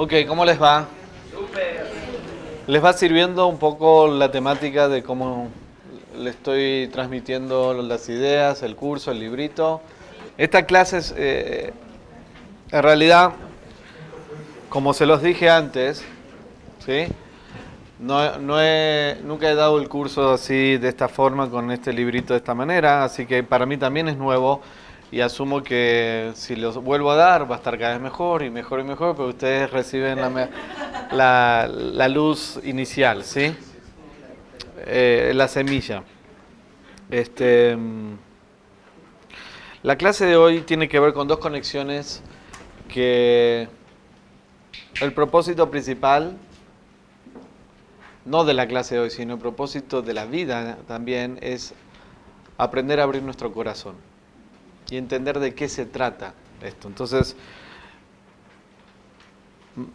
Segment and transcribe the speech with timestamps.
[0.00, 0.86] Ok, ¿cómo les va?
[2.68, 5.48] ¿Les va sirviendo un poco la temática de cómo
[6.16, 9.80] le estoy transmitiendo las ideas, el curso, el librito?
[10.36, 11.72] Esta clase eh,
[12.70, 13.32] en realidad,
[14.68, 16.04] como se los dije antes,
[16.86, 17.06] ¿sí?
[17.98, 22.34] No, no he, nunca he dado el curso así, de esta forma, con este librito
[22.34, 24.62] de esta manera, así que para mí también es nuevo
[25.10, 28.50] y asumo que si los vuelvo a dar va a estar cada vez mejor y
[28.50, 30.18] mejor y mejor, pero ustedes reciben
[31.12, 33.54] la, la, luz inicial, ¿sí?
[34.86, 36.02] Eh, la semilla.
[37.10, 37.76] Este,
[39.82, 42.22] la clase de hoy tiene que ver con dos conexiones
[42.92, 43.66] que
[45.00, 46.36] el propósito principal
[48.26, 51.72] no de la clase de hoy, sino el propósito de la vida también es
[52.58, 54.07] aprender a abrir nuestro corazón
[54.90, 56.88] y entender de qué se trata esto.
[56.88, 57.36] Entonces,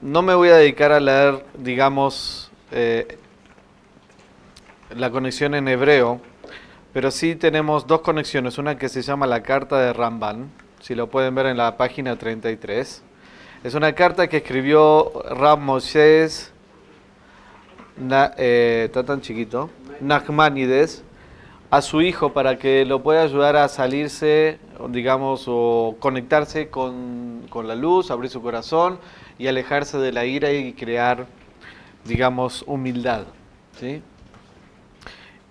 [0.01, 3.17] no me voy a dedicar a leer, digamos, eh,
[4.95, 6.21] la conexión en hebreo,
[6.93, 11.07] pero sí tenemos dos conexiones, una que se llama la carta de Ramban, si lo
[11.07, 13.03] pueden ver en la página 33.
[13.63, 16.27] Es una carta que escribió Ram Moshe
[18.37, 19.69] eh, está tan chiquito,
[20.01, 21.03] Nachmanides,
[21.69, 27.67] a su hijo para que lo pueda ayudar a salirse, digamos, o conectarse con, con
[27.67, 28.99] la luz, abrir su corazón
[29.37, 31.27] y alejarse de la ira y crear,
[32.05, 33.25] digamos, humildad.
[33.79, 34.01] ¿sí?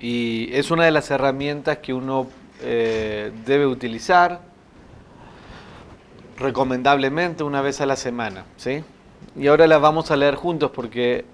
[0.00, 2.26] Y es una de las herramientas que uno
[2.60, 4.40] eh, debe utilizar
[6.38, 8.44] recomendablemente una vez a la semana.
[8.56, 8.82] ¿sí?
[9.36, 11.24] Y ahora la vamos a leer juntos porque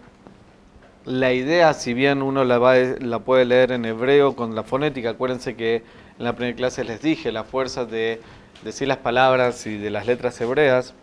[1.04, 5.10] la idea, si bien uno la, va, la puede leer en hebreo con la fonética,
[5.10, 5.82] acuérdense que
[6.18, 8.20] en la primera clase les dije la fuerza de
[8.64, 10.94] decir las palabras y de las letras hebreas.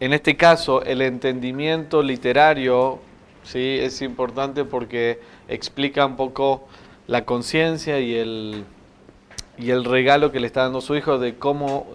[0.00, 3.00] En este caso, el entendimiento literario
[3.42, 3.78] ¿sí?
[3.80, 6.66] es importante porque explica un poco
[7.06, 8.64] la conciencia y el,
[9.58, 11.86] y el regalo que le está dando su hijo de cómo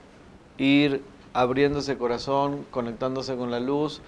[0.57, 1.01] ir
[1.33, 4.01] abriendo ese corazón, conectándose con la luz,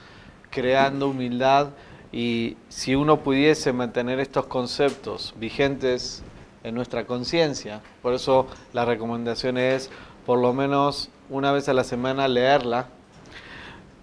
[0.51, 1.69] creando humildad
[2.11, 6.23] y si uno pudiese mantener estos conceptos vigentes
[6.63, 9.89] en nuestra conciencia, por eso la recomendación es
[10.25, 12.87] por lo menos una vez a la semana leerla,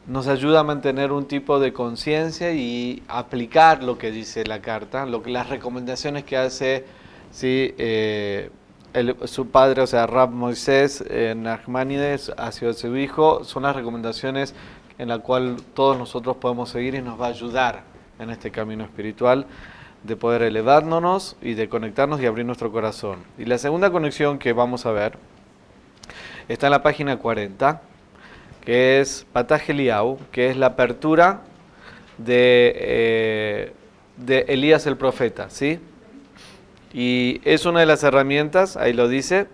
[0.06, 5.04] nos ayuda a mantener un tipo de conciencia y aplicar lo que dice la carta,
[5.04, 6.84] lo que, las recomendaciones que hace
[7.30, 7.74] ¿sí?
[7.78, 8.50] Eh,
[9.25, 14.54] su padre, o sea, Rab Moisés eh, Nachmanides, hacia su hijo, son las recomendaciones
[14.96, 17.82] en las cuales todos nosotros podemos seguir y nos va a ayudar
[18.19, 19.46] en este camino espiritual
[20.03, 23.19] de poder elevarnos y de conectarnos y abrir nuestro corazón.
[23.36, 25.19] Y la segunda conexión que vamos a ver
[26.48, 27.82] está en la página 40,
[28.64, 31.41] que es Patageliau, que es la apertura
[32.16, 33.72] de, eh,
[34.16, 35.81] de Elías el profeta, ¿sí?
[36.92, 39.47] Y es una de las herramientas, ahí lo dice,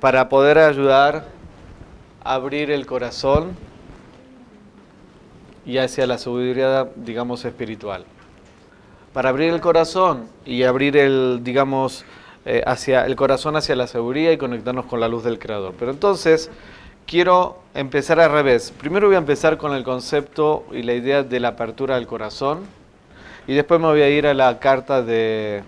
[0.00, 1.26] para poder ayudar
[2.22, 3.56] a abrir el corazón
[5.64, 8.04] y hacia la sabiduría, digamos, espiritual.
[9.12, 12.04] Para abrir el corazón y abrir el, digamos,
[12.44, 15.74] eh, hacia el corazón hacia la sabiduría y conectarnos con la luz del Creador.
[15.78, 16.50] Pero entonces
[17.06, 18.72] quiero empezar al revés.
[18.78, 22.60] Primero voy a empezar con el concepto y la idea de la apertura del corazón
[23.46, 25.64] y después me voy a ir a la carta de,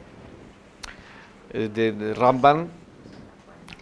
[1.53, 2.69] eh, de, de Ramban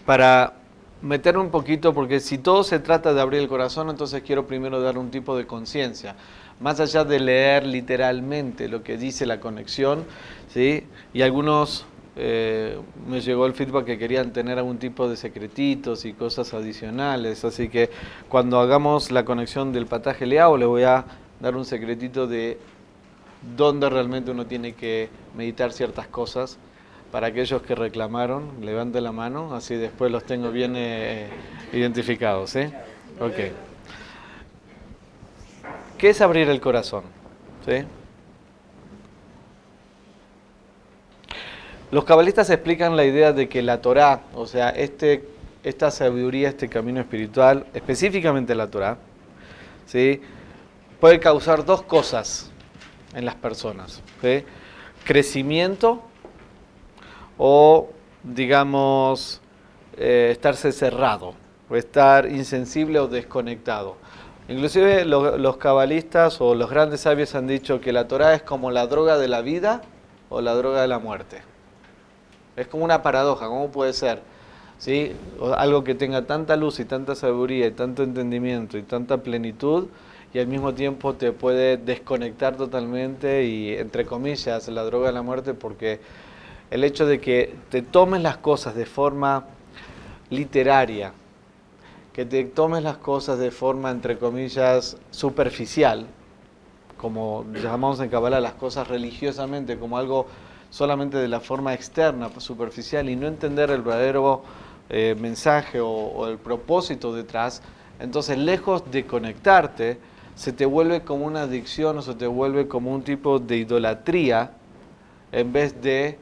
[0.06, 0.54] para
[1.03, 4.81] meter un poquito, porque si todo se trata de abrir el corazón, entonces quiero primero
[4.81, 6.16] dar un tipo de conciencia,
[6.60, 10.04] más allá de leer literalmente lo que dice la conexión,
[10.53, 10.84] ¿sí?
[11.12, 12.78] y algunos eh,
[13.09, 17.69] me llegó el feedback que querían tener algún tipo de secretitos y cosas adicionales, así
[17.69, 17.91] que
[18.28, 21.04] cuando hagamos la conexión del pataje leao le voy a
[21.41, 22.59] dar un secretito de
[23.56, 26.59] dónde realmente uno tiene que meditar ciertas cosas
[27.10, 31.28] para aquellos que reclamaron, levante la mano, así después los tengo bien eh,
[31.72, 32.50] identificados.
[32.50, 32.60] ¿sí?
[33.19, 33.70] Ok.
[36.01, 37.03] ¿Qué es abrir el corazón?
[37.67, 37.85] ¿Sí?
[41.91, 45.29] Los cabalistas explican la idea de que la Torah, o sea, este,
[45.63, 48.97] esta sabiduría, este camino espiritual, específicamente la Torah,
[49.85, 50.23] ¿sí?
[51.01, 52.51] puede causar dos cosas
[53.15, 54.01] en las personas.
[54.23, 54.43] ¿sí?
[55.05, 56.01] Crecimiento
[57.37, 57.91] o,
[58.23, 59.43] digamos,
[59.99, 61.35] eh, estarse cerrado,
[61.69, 63.99] o estar insensible o desconectado.
[64.51, 68.89] Inclusive los cabalistas o los grandes sabios han dicho que la Torah es como la
[68.89, 69.81] droga de la vida
[70.29, 71.41] o la droga de la muerte.
[72.57, 74.21] Es como una paradoja, ¿cómo puede ser?
[74.79, 75.13] ¿sí?
[75.57, 79.87] algo que tenga tanta luz y tanta sabiduría y tanto entendimiento y tanta plenitud
[80.35, 85.23] y al mismo tiempo te puede desconectar totalmente y, entre comillas, la droga de la
[85.23, 86.01] muerte porque
[86.73, 89.45] el hecho de que te tomes las cosas de forma
[90.29, 91.13] literaria,
[92.12, 96.07] que te tomes las cosas de forma, entre comillas, superficial,
[96.97, 100.27] como llamamos en Kabbalah las cosas religiosamente, como algo
[100.71, 104.42] solamente de la forma externa, superficial, y no entender el verdadero
[104.89, 107.62] eh, mensaje o, el propósito detrás,
[108.01, 109.98] entonces lejos de conectarte,
[110.34, 114.53] se te vuelve como una adicción o se te vuelve como un tipo de idolatría
[115.33, 116.18] en vez de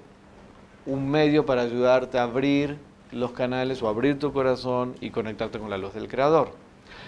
[0.87, 2.79] un medio para ayudarte a abrir
[3.13, 6.53] los canales o abrir tu corazón y conectarte con la luz del Creador.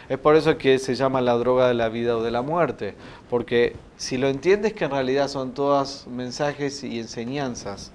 [0.09, 2.95] Es por eso que se llama la droga de la vida o de la muerte,
[3.29, 7.93] porque si lo entiendes que en realidad son todas mensajes y enseñanzas,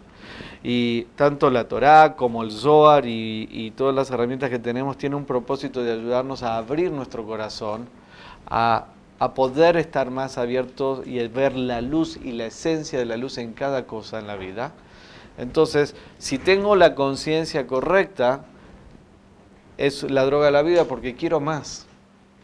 [0.64, 5.26] y tanto la Torá como el Zohar y, todas las herramientas que tenemos tienen un
[5.26, 7.88] propósito de ayudarnos a abrir nuestro corazón,
[8.48, 8.86] a,
[9.20, 13.38] a poder estar más abiertos y ver la luz y la esencia de la luz
[13.38, 14.72] en cada cosa en la vida.
[15.38, 18.46] Entonces, si tengo la conciencia correcta,
[19.78, 21.86] es la droga de la vida porque quiero más.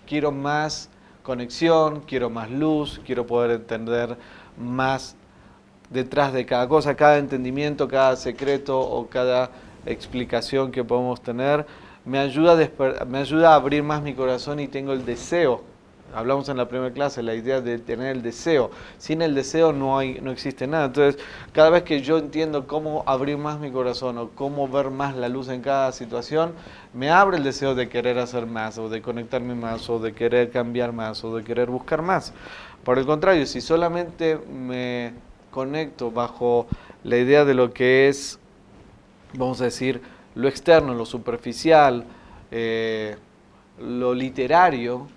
[0.05, 0.89] Quiero más
[1.23, 4.17] conexión, quiero más luz, quiero poder entender
[4.57, 5.15] más
[5.89, 9.51] detrás de cada cosa, cada entendimiento, cada secreto o cada
[9.85, 11.65] explicación que podemos tener,
[12.05, 15.63] me ayuda, a me ayuda a abrir más mi corazón y tengo el deseo.
[16.13, 18.71] Hablamos en la primera clase, la idea de tener el deseo.
[18.97, 20.85] Sin el deseo no, hay, no existe nada.
[20.85, 21.21] Entonces,
[21.53, 25.29] cada vez que yo entiendo cómo abrir más mi corazón o cómo ver más la
[25.29, 26.53] luz en cada situación,
[26.93, 30.51] me abre el deseo de querer hacer más o de conectarme más o de querer
[30.51, 32.33] cambiar más o de querer buscar más.
[32.83, 35.13] Por el contrario, si solamente me
[35.51, 36.67] conecto bajo
[37.03, 38.39] la idea de lo que es,
[39.33, 40.01] vamos a decir,
[40.35, 42.05] lo externo, lo superficial,
[42.51, 43.15] eh,
[43.79, 45.07] lo literario,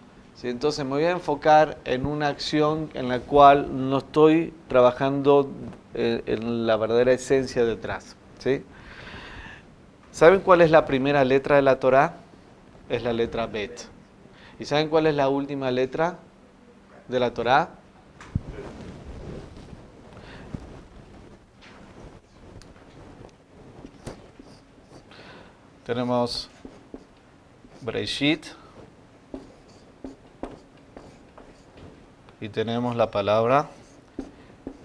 [0.43, 5.51] entonces me voy a enfocar en una acción en la cual no estoy trabajando
[5.95, 8.17] eh, en la verdadera esencia detrás.
[8.41, 8.63] ¿sí?
[10.13, 12.17] ¿Saben cuál es la primera letra de la Torah?
[12.89, 13.87] Es la letra Bet.
[14.59, 16.19] ¿Y saben cuál es la última letra
[17.09, 17.71] de la Torah?
[25.87, 26.51] Tenemos
[27.81, 28.47] Breishit
[32.45, 33.71] y tenemos la palabra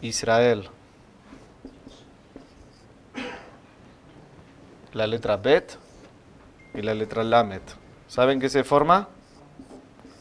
[0.02, 0.70] Israel.
[4.94, 5.78] La letra Bet
[6.74, 7.62] y la letra Lamet.
[8.08, 9.10] ¿Saben qué se forma?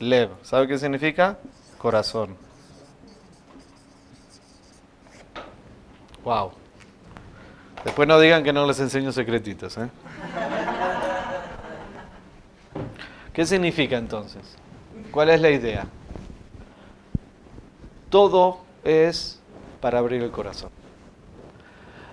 [0.00, 0.31] Lev.
[0.43, 1.38] ¿Saben qué significa?
[1.79, 2.37] Corazón.
[6.25, 6.50] Wow.
[7.85, 9.88] Después no digan que no les enseño secretitos, ¿eh?
[13.32, 14.43] ¿Qué significa entonces?
[15.12, 15.87] ¿Cuál es la idea?
[18.11, 19.41] Todo es
[19.81, 20.71] para abrir el corazón.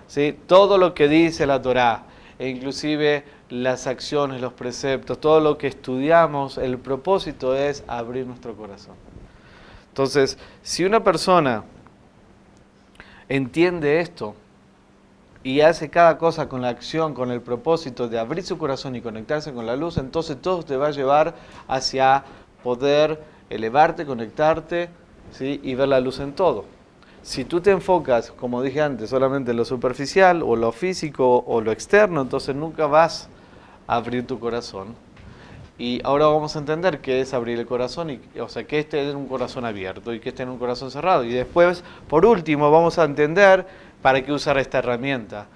[0.06, 0.38] ¿Sí?
[0.46, 2.04] Todo lo que dice la Torá,
[2.38, 8.54] e inclusive las acciones, los preceptos, todo lo que estudiamos, el propósito es abrir nuestro
[8.56, 8.94] corazón.
[9.88, 11.64] Entonces, si una persona
[13.28, 14.34] entiende esto,
[15.46, 19.00] y hace cada cosa con la acción, con el propósito de abrir su corazón y
[19.00, 21.36] conectarse con la luz, entonces todo te va a llevar
[21.68, 22.24] hacia
[22.64, 24.88] poder elevarte, conectarte
[25.40, 26.64] y ver la luz en todo.
[27.22, 31.60] Si tú te enfocas, como dije antes, solamente en lo superficial o lo físico o
[31.60, 33.28] lo externo, entonces nunca vas
[33.86, 34.94] a abrir tu corazón.
[35.78, 38.88] Y ahora vamos a entender qué es abrir el corazón, y, o sea, qué es
[38.88, 41.24] tener un corazón abierto y qué es tener un corazón cerrado.
[41.24, 43.66] Y después, por último, vamos a entender
[44.02, 45.48] ¿para qué usar esta herramienta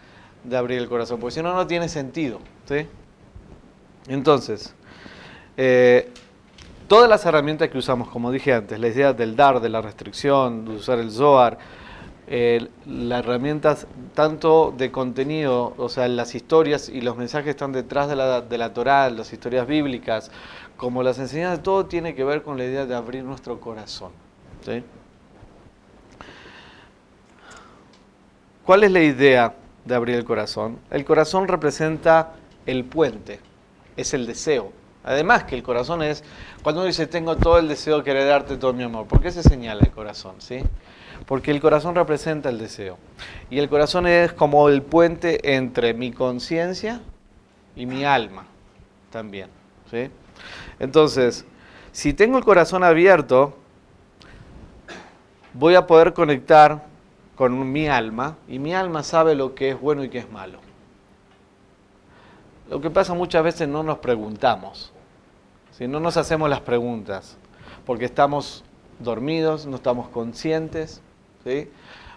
[0.43, 1.21] de abrir el corazón?
[1.21, 2.41] Porque si no, no tiene sentido.
[4.09, 4.75] Entonces,
[5.57, 6.11] eh,
[6.91, 10.65] todas las herramientas que usamos, como dije antes, la idea del dar, de la restricción,
[10.65, 11.57] de usar el Zohar,
[12.27, 18.09] las herramientas tanto de contenido, o sea, las historias y los mensajes que están detrás
[18.09, 20.33] de la, de la Torah, las historias bíblicas,
[20.77, 24.11] como las enseñanzas, todo tiene que ver con la idea de abrir nuestro corazón.
[24.65, 24.83] ¿sí?
[28.67, 29.55] ¿Cuál es la idea
[29.85, 30.81] de abrir el corazón?
[30.91, 32.33] El corazón representa
[32.67, 33.39] el puente,
[33.97, 34.80] es el deseo.
[35.05, 36.23] Además que el corazón es,
[36.63, 39.31] cuando uno dice tengo todo el deseo de querer darte todo mi amor, ¿por qué
[39.31, 40.35] se señala el corazón?
[40.39, 40.63] ¿sí?
[41.27, 42.99] Porque el corazón representa el deseo.
[43.49, 47.01] Y el corazón es como el puente entre mi conciencia
[47.77, 48.45] y mi alma
[49.11, 49.49] también.
[49.91, 50.11] ¿sí?
[50.79, 51.47] Entonces,
[51.93, 53.57] si tengo el corazón abierto,
[55.55, 56.85] voy a poder conectar
[57.37, 60.59] con mi alma y mi alma sabe lo que es bueno y qué es malo.
[62.69, 64.90] Lo que pasa muchas veces no nos preguntamos,
[65.81, 67.39] si no nos hacemos las preguntas,
[67.87, 68.65] porque estamos
[68.99, 71.01] dormidos, no estamos conscientes,
[71.43, 71.71] ¿sí?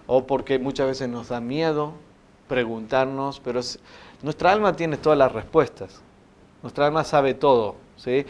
[0.06, 1.94] o porque muchas veces nos da miedo
[2.50, 3.62] preguntarnos, pero
[4.22, 6.02] nuestra alma tiene todas las respuestas,
[6.62, 7.78] nuestra alma sabe todo.
[7.96, 8.26] ¿sí?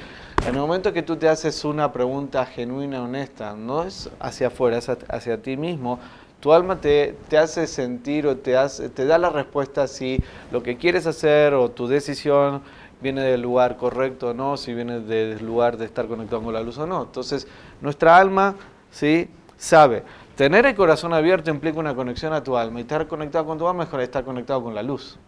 [0.46, 4.78] En el momento que tú te haces una pregunta genuina, honesta, no es hacia afuera,
[4.78, 5.98] es hacia ti mismo,
[6.42, 8.54] tu alma te, te, hace sentir o te,
[8.94, 10.22] te da la respuesta si
[10.52, 12.62] lo que quieres hacer o tu decisión
[13.04, 16.62] viene del lugar correcto o no, si viene del lugar de estar conectado con la
[16.62, 17.04] luz o no.
[17.04, 17.48] Entonces,
[17.82, 18.56] nuestra alma
[18.90, 19.30] ¿sí?
[19.58, 20.04] sabe.
[20.36, 23.68] Tener el corazón abierto implica una conexión a tu alma y estar conectado con tu
[23.68, 25.20] alma es estar conectado con la luz.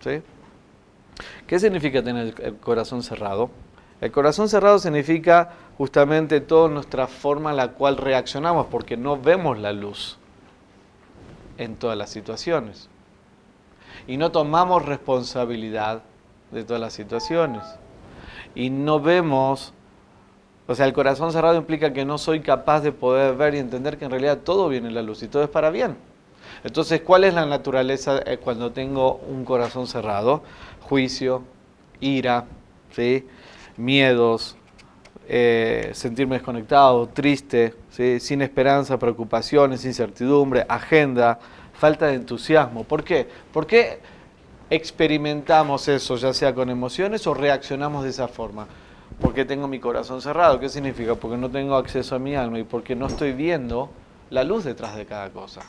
[0.00, 0.22] ¿Sí?
[1.46, 3.50] ¿Qué significa tener el corazón cerrado?
[4.00, 9.58] El corazón cerrado significa justamente toda nuestra forma en la cual reaccionamos, porque no vemos
[9.58, 10.18] la luz
[11.58, 12.88] en todas las situaciones.
[14.06, 16.02] Y no tomamos responsabilidad
[16.50, 17.62] de todas las situaciones.
[18.54, 19.72] Y no vemos,
[20.66, 23.98] o sea, el corazón cerrado implica que no soy capaz de poder ver y entender
[23.98, 25.96] que en realidad todo viene en la luz y todo es para bien.
[26.64, 30.42] Entonces, ¿cuál es la naturaleza eh, cuando tengo un corazón cerrado?
[30.80, 31.42] Juicio,
[32.00, 32.46] ira,
[32.92, 33.26] ¿sí?
[33.76, 34.56] miedos,
[35.28, 37.74] eh, sentirme desconectado, triste,
[38.20, 41.38] sin esperanza, preocupaciones, incertidumbre, agenda,
[41.74, 42.84] falta de entusiasmo.
[42.84, 43.28] ¿Por qué?
[43.52, 44.00] ¿Por qué
[44.70, 48.66] experimentamos eso, ya sea con emociones o reaccionamos de esa forma?
[49.20, 50.60] Porque tengo mi corazón cerrado.
[50.60, 51.14] ¿Qué significa?
[51.14, 53.90] Porque no tengo acceso a mi alma y porque no estoy viendo
[54.30, 55.62] la luz detrás de cada cosa.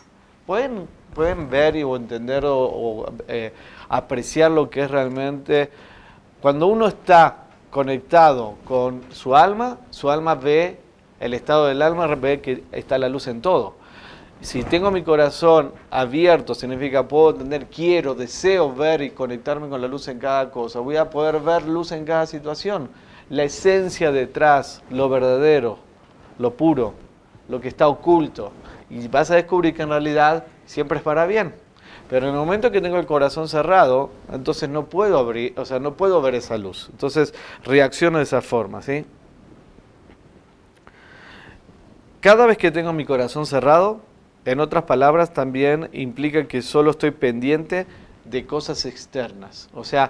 [0.45, 3.53] Pueden, pueden ver y, o entender o, eh,
[3.89, 5.69] apreciar lo que es realmente
[6.41, 10.79] cuando uno está conectado con su alma, su alma ve,
[11.19, 13.75] el estado del alma ve que está la luz en todo.
[14.41, 19.87] Si tengo mi corazón abierto, significa puedo entender, quiero, deseo ver y conectarme con la
[19.87, 20.79] luz en cada cosa.
[20.79, 22.89] Voy a poder ver luz en cada situación.
[23.29, 25.79] La esencia detrás, lo verdadero,
[26.37, 26.93] lo puro,
[27.49, 28.51] lo que está oculto.
[28.89, 31.53] Y vas a descubrir que en realidad siempre es para bien.
[32.09, 35.79] Pero en el momento que tengo el corazón cerrado, entonces no puedo abrir, o sea,
[35.79, 36.87] no puedo ver esa luz.
[36.91, 39.05] Entonces reacciono de esa forma, ¿sí?
[42.21, 43.99] Cada vez que tengo mi corazón cerrado,
[44.47, 47.85] en otras palabras, también implica que solo estoy pendiente
[48.23, 49.67] de cosas externas.
[49.73, 50.09] O sea,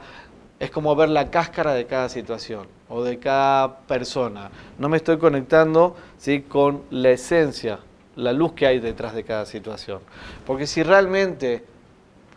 [0.59, 4.51] es como ver la cáscara de cada situación o de cada persona.
[4.77, 6.41] No me estoy conectando ¿sí?
[6.41, 7.79] con la esencia,
[8.15, 10.01] la luz que hay detrás de cada situación.
[10.45, 11.63] Porque si realmente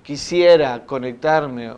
[0.02, 1.74] quisiera conectarme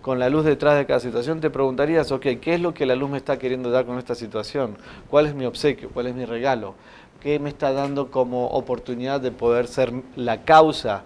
[0.00, 2.94] con la luz detrás de cada situación, te preguntarías, ok, ¿qué es lo que la
[2.94, 4.78] luz me está queriendo dar con esta situación?
[5.10, 5.90] ¿Cuál es mi obsequio?
[5.90, 6.76] ¿Cuál es mi regalo?
[7.20, 11.02] ¿Qué me está dando como oportunidad de poder ser la causa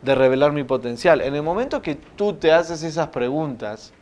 [0.00, 1.20] de revelar mi potencial?
[1.20, 3.92] En el momento que tú te haces esas preguntas,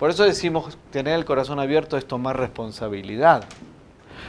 [0.00, 3.44] por eso decimos tener el corazón abierto es tomar responsabilidad.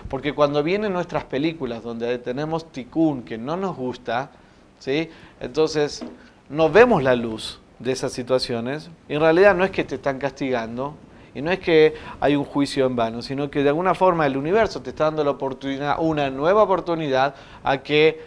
[0.07, 4.29] Porque cuando vienen nuestras películas donde tenemos ticún que no nos gusta,
[4.77, 5.09] ¿sí?
[5.39, 6.03] entonces
[6.49, 10.95] no vemos la luz de esas situaciones, en realidad no es que te están castigando
[11.35, 14.37] y no es que hay un juicio en vano, sino que de alguna forma el
[14.37, 18.21] universo te está dando la oportunidad, una nueva oportunidad a que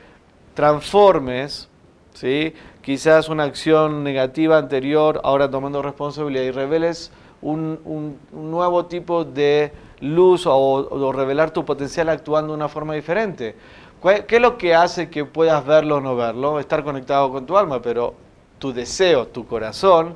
[0.55, 1.69] transformes,
[2.15, 2.55] ¿sí?
[2.83, 10.47] quizás una acción negativa anterior, ahora tomando responsabilidad y reveles un, nuevo tipo de luz
[10.47, 13.55] o, o revelar tu potencial actuando de una forma diferente.
[14.03, 16.61] ¿Qué es lo que hace que puedas verlo o no verlo?
[16.61, 18.15] Estar conectado con tu alma, pero
[18.59, 20.15] tu deseo, tu corazón,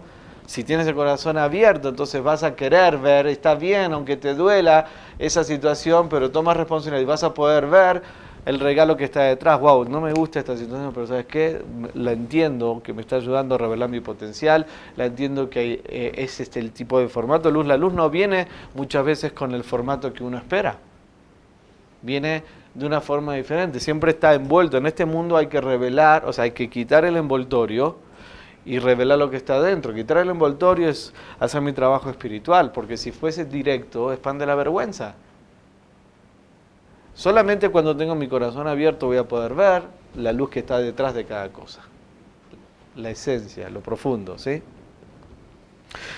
[0.51, 4.85] si tienes el corazón abierto, entonces vas a querer ver, está bien, aunque te duela
[5.17, 8.03] esa situación, pero tomas responsabilidad y vas a poder ver
[8.45, 9.61] el regalo que está detrás.
[9.61, 11.63] Wow, no me gusta esta situación, pero ¿sabes qué?
[11.95, 14.67] La entiendo, que me está ayudando a revelar mi potencial,
[14.97, 17.65] la entiendo que eh, es este el tipo de formato luz.
[17.65, 20.79] La luz no viene muchas veces con el formato que uno espera.
[22.03, 22.43] Viene
[22.75, 24.79] de una forma diferente, siempre está envuelto.
[24.79, 28.10] En este mundo hay que revelar, o sea, hay que quitar el envoltorio
[28.71, 29.93] y revelar lo que está dentro.
[29.93, 35.15] Quitar el envoltorio es hacer mi trabajo espiritual, porque si fuese directo, expande la vergüenza.
[37.13, 39.83] Solamente cuando tengo mi corazón abierto voy a poder ver
[40.15, 41.81] la luz que está detrás de cada cosa.
[42.95, 44.63] La esencia, lo profundo, ¿sí?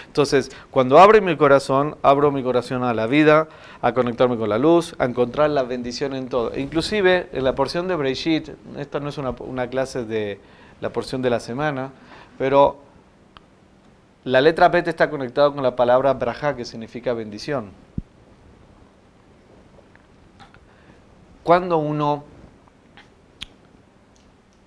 [0.09, 3.49] Entonces, cuando abro mi corazón, abro mi corazón a la vida,
[3.80, 6.52] a conectarme con la luz, a encontrar la bendición en todo.
[6.54, 10.38] inclusive, en la porción de Breishit, esta no es una, clase de
[10.82, 11.92] la porción de la semana,
[12.39, 12.79] pero
[14.25, 17.71] la letra Bet está conectada con la palabra Braja, que significa bendición.
[21.43, 22.25] Cuando uno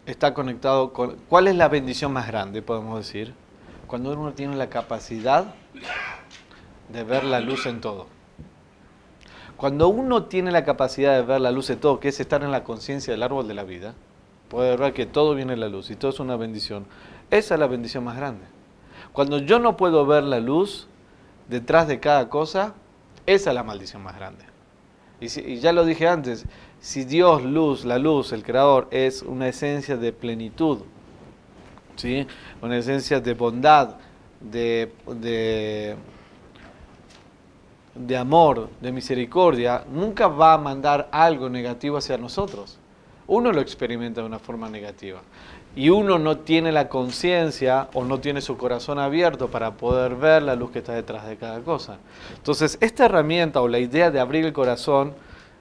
[0.06, 1.16] está conectado con...
[1.30, 3.34] ¿Cuál es la bendición más grande, podemos decir?
[3.88, 5.54] cuando uno tiene la capacidad
[6.90, 8.08] de ver la luz en todo.
[9.58, 12.52] Cuando uno tiene la capacidad de ver la luz en todo, que es estar en
[12.52, 13.94] la conciencia del árbol de la vida,
[14.50, 16.86] puede ver que todo viene en la luz y todo es una bendición.
[17.32, 18.46] Esa es la bendición más grande.
[19.14, 20.88] Cuando yo no puedo ver la luz
[21.50, 22.74] detrás de cada cosa,
[23.26, 24.46] esa es la maldición más grande.
[25.20, 26.46] Y, y ya lo dije antes,
[26.80, 30.80] si Dios, luz, la luz, el creador, es una esencia de plenitud,
[31.96, 32.28] ¿sí?
[32.62, 33.96] una esencia de bondad,
[34.40, 35.96] de, de,
[37.96, 42.78] de amor, de misericordia, nunca va a mandar algo negativo hacia nosotros.
[43.28, 45.22] Uno lo experimenta de una forma negativa
[45.76, 50.42] y uno no tiene la conciencia o no tiene su corazón abierto para poder ver
[50.42, 51.98] la luz que está detrás de cada cosa.
[52.36, 55.14] Entonces, esta herramienta o la idea de abrir el corazón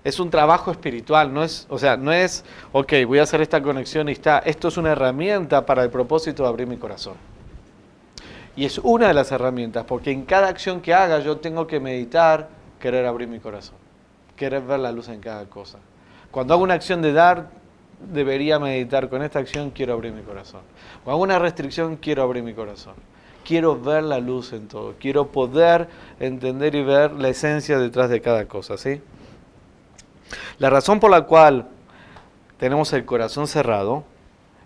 [0.05, 3.61] es un trabajo espiritual, no es, o sea, no es, ok, voy a hacer esta
[3.63, 7.15] conexión y está, esto es una herramienta para el propósito de abrir mi corazón.
[8.55, 11.81] Y es una de las herramientas, porque en cada acción que haga yo tengo que
[11.81, 13.77] meditar, querer abrir mi corazón,
[14.37, 15.79] querer ver la luz en cada cosa.
[16.31, 17.49] Cuando hago una acción de dar,
[18.13, 20.63] debería meditar, con esta acción quiero abrir mi corazón.
[21.07, 22.95] Hago una restricción, quiero abrir mi corazón.
[23.45, 28.23] Quiero ver la luz en todo, quiero poder entender y ver la esencia detrás de
[28.23, 29.03] cada cosa, ¿sí?
[30.59, 31.69] La razón por la cual
[32.59, 34.05] tenemos el corazón cerrado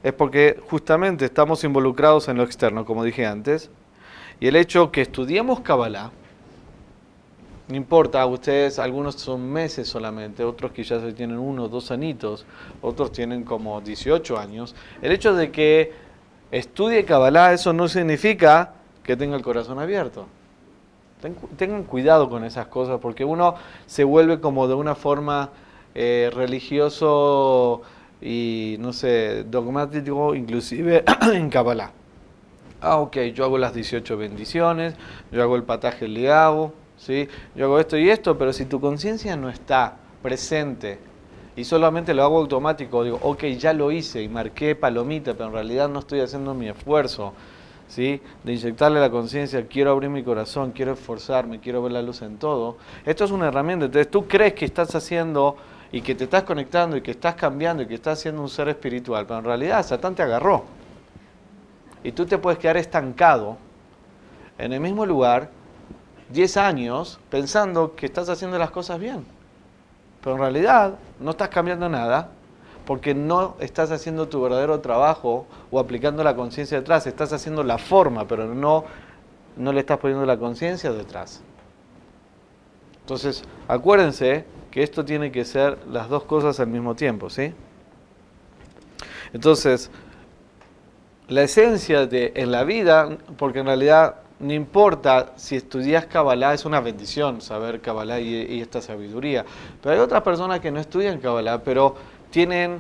[0.03, 3.71] es porque justamente estamos involucrados en lo externo, como dije antes,
[4.39, 6.13] y el hecho que estudiamos Kabbalah,
[7.69, 12.47] no importa, ustedes, algunos son meses solamente, otros que ya tienen uno dos anitos,
[12.81, 14.75] otros tienen como 18 años.
[15.03, 15.93] El hecho de que
[16.51, 18.73] estudie Kabbalah, eso no significa
[19.03, 20.27] que tenga el corazón abierto.
[21.57, 23.57] Tengan cuidado con esas cosas porque uno
[23.87, 25.51] se vuelve como de una forma
[25.95, 27.83] eh, religioso
[28.23, 31.93] y, no sé, dogmático, inclusive en Kabbalah.
[32.81, 34.95] Ah, ok, yo hago las 18 bendiciones,
[35.33, 37.29] yo hago el pataje le hago, ¿sí?
[37.55, 40.99] yo hago esto y esto, pero si tu conciencia no está presente
[41.57, 45.53] y solamente lo hago automático, digo, ok, ya lo hice y marqué palomita, pero en
[45.53, 47.33] realidad no estoy haciendo mi esfuerzo,
[47.89, 48.21] ¿sí?
[48.45, 52.39] de inyectarle la conciencia, quiero abrir mi corazón, quiero esforzarme, quiero ver la luz en
[52.39, 52.77] todo.
[53.05, 55.57] Esto es una herramienta, entonces tú crees que estás haciendo
[55.91, 58.69] y que te estás conectando y que estás cambiando y que estás siendo un ser
[58.69, 60.65] espiritual, pero en realidad Satán te agarró.
[62.05, 63.57] Y tú te puedes quedar estancado
[64.59, 65.51] en el mismo lugar
[66.31, 69.25] 10 años pensando que estás haciendo las cosas bien.
[70.23, 72.31] Pero en realidad no estás cambiando nada
[72.85, 77.77] porque no estás haciendo tu verdadero trabajo o aplicando la conciencia detrás, estás haciendo la
[77.77, 78.85] forma, pero no,
[79.57, 81.43] no le estás poniendo la conciencia detrás.
[83.01, 87.53] Entonces, acuérdense que esto tiene que ser las dos cosas al mismo tiempo, ¿sí?
[89.33, 89.91] Entonces,
[91.29, 96.65] la esencia de en la vida, porque en realidad no importa si estudias Kabbalah, es
[96.65, 99.45] una bendición saber Kabbalah y, esta sabiduría.
[99.83, 101.97] Pero hay otras personas que no estudian Kabbalah, pero
[102.31, 102.79] tienen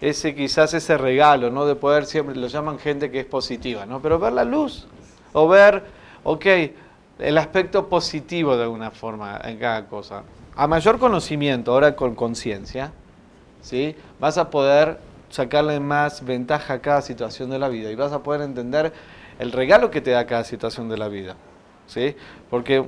[0.00, 1.66] ese quizás ese regalo, ¿no?
[1.66, 4.00] De poder siempre, lo llaman gente que es positiva, ¿no?
[4.00, 4.86] Pero ver la luz,
[5.32, 5.84] o ver,
[6.22, 6.46] ok,
[7.18, 10.22] el aspecto positivo de alguna forma en cada cosa.
[10.56, 12.92] A mayor conocimiento, ahora con conciencia,
[13.62, 13.94] ¿sí?
[14.18, 18.22] vas a poder sacarle más ventaja a cada situación de la vida y vas a
[18.22, 18.92] poder entender
[19.40, 21.34] el regalo que te da cada situación de la vida.
[21.86, 22.14] ¿sí?
[22.48, 22.84] Porque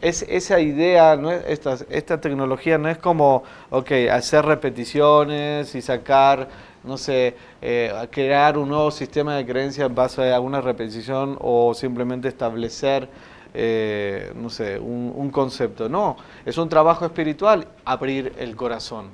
[0.00, 1.30] es, esa idea, ¿no?
[1.30, 6.48] esta, esta tecnología no es como, ok, hacer repeticiones y sacar,
[6.82, 11.74] no sé, eh, crear un nuevo sistema de creencias en base a una repetición o
[11.74, 13.08] simplemente establecer
[13.54, 15.88] eh, no sé, un, concepto.
[15.88, 19.10] No, es un trabajo espiritual abrir el corazón.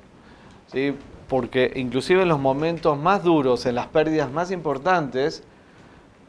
[0.71, 0.95] ¿sí?
[1.27, 5.43] Porque inclusive en los momentos más duros, en las pérdidas más importantes,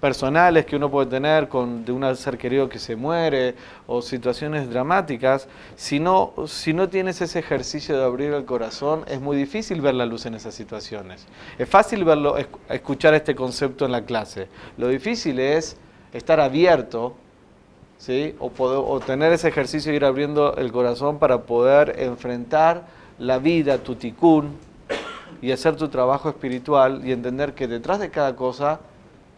[0.01, 3.55] personales que uno puede tener con de un ser querido que se muere
[3.87, 9.21] o situaciones dramáticas, si no, si no tienes ese ejercicio de abrir el corazón, es
[9.21, 11.27] muy difícil ver la luz en esas situaciones.
[11.59, 12.37] Es fácil verlo,
[12.69, 14.49] escuchar este concepto en la clase.
[14.79, 15.77] Lo difícil es
[16.13, 17.15] estar abierto
[17.99, 18.35] ¿sí?
[18.39, 22.87] o, poder, tener ese ejercicio de ir abriendo el corazón para poder enfrentar
[23.19, 24.57] la vida, tu ticún,
[25.43, 28.81] y hacer tu trabajo espiritual y entender que detrás de cada cosa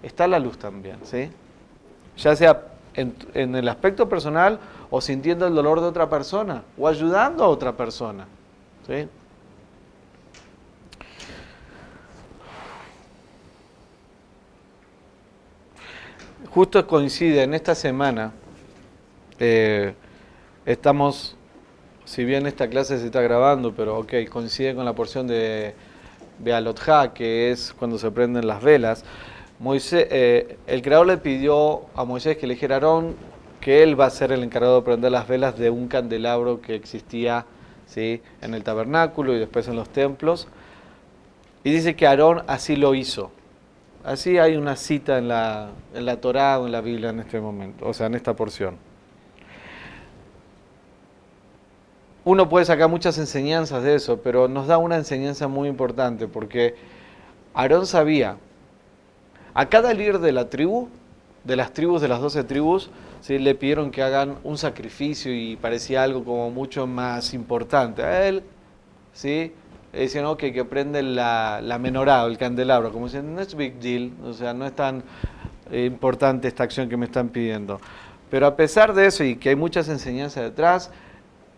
[0.02, 1.30] está la luz también, ¿sí?
[2.16, 2.62] ya sea
[2.94, 4.58] en, en el aspecto personal
[4.90, 8.26] o sintiendo el dolor de otra persona o ayudando a otra persona.
[8.86, 9.08] ¿sí?
[16.54, 18.32] Justo coincide en esta semana
[19.38, 19.94] eh,
[20.66, 21.34] estamos,
[22.04, 25.74] si bien esta clase se está grabando, pero ok, coincide con la porción de
[26.38, 29.02] Bealotja, que es cuando se prenden las velas.
[29.62, 33.14] Moisés, eh, el Creador le pidió a Moisés que eligiera a Aarón
[33.60, 36.74] que él va a ser el encargado de prender las velas de un candelabro que
[36.74, 37.46] existía
[37.86, 38.20] ¿sí?
[38.40, 40.48] en el tabernáculo y después en los templos.
[41.62, 43.30] Y dice que Aarón así lo hizo.
[44.02, 47.40] Así hay una cita en la, en la Torá o en la Biblia en este
[47.40, 48.78] momento, o sea, en esta porción.
[52.24, 56.74] Uno puede sacar muchas enseñanzas de eso, pero nos da una enseñanza muy importante porque
[57.54, 58.38] Aarón sabía,
[59.54, 60.88] a cada líder de la tribu,
[61.44, 63.38] de las tribus, de las doce tribus, ¿sí?
[63.38, 68.02] le pidieron que hagan un sacrificio y parecía algo como mucho más importante.
[68.02, 68.42] A él,
[69.12, 69.52] ¿sí?
[69.92, 73.78] le decían, que prende la, la menorá o el candelabro, como dicen, no es big
[73.78, 75.02] deal, o sea, no es tan
[75.70, 77.80] eh, importante esta acción que me están pidiendo.
[78.30, 80.90] Pero a pesar de eso y que hay muchas enseñanzas detrás,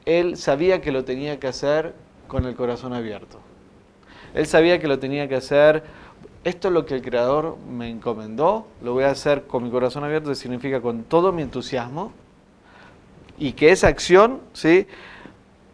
[0.04, 1.94] él sabía que lo tenía que hacer
[2.26, 3.38] con el corazón abierto.
[4.34, 5.84] Él sabía que lo tenía que hacer,
[6.44, 10.04] esto es lo que el Creador me encomendó, lo voy a hacer con mi corazón
[10.04, 12.12] abierto, que significa con todo mi entusiasmo,
[13.38, 14.86] y que esa acción, ¿sí?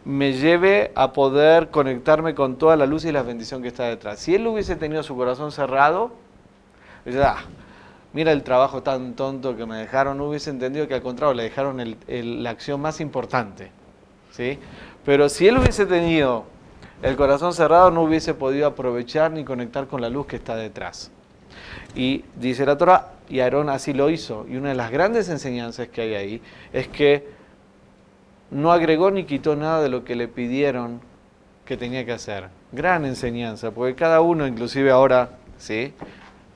[0.04, 4.20] me lleve a poder conectarme con toda la luz y la bendición que está detrás.
[4.20, 6.12] Si él hubiese tenido su corazón cerrado,
[7.22, 7.42] ah,
[8.12, 11.42] mira el trabajo tan tonto que me dejaron, no hubiese entendido que al contrario le
[11.42, 13.70] dejaron la acción más importante.
[14.30, 14.58] ¿sí?
[15.04, 16.44] Pero si él hubiese tenido
[17.02, 21.10] el corazón cerrado, no hubiese podido aprovechar ni conectar con la luz que está detrás.
[21.94, 24.46] Y dice la Torah, y Aarón así lo hizo.
[24.48, 27.28] Y una de las grandes enseñanzas que hay ahí es que
[28.50, 31.00] no agregó ni quitó nada de lo que le pidieron
[31.64, 32.48] que tenía que hacer.
[32.72, 35.94] Gran enseñanza, porque cada uno, inclusive ahora, ¿sí?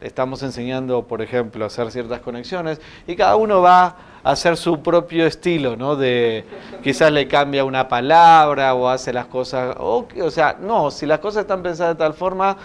[0.01, 5.27] estamos enseñando, por ejemplo, a hacer ciertas conexiones y cada uno va hacer su propio
[5.27, 5.97] estilo, ¿no?
[5.97, 6.45] De
[6.83, 11.43] quizás le cambia una palabra o hace las cosas, o, sea, no, si las cosas
[11.43, 12.57] están pensadas de tal forma,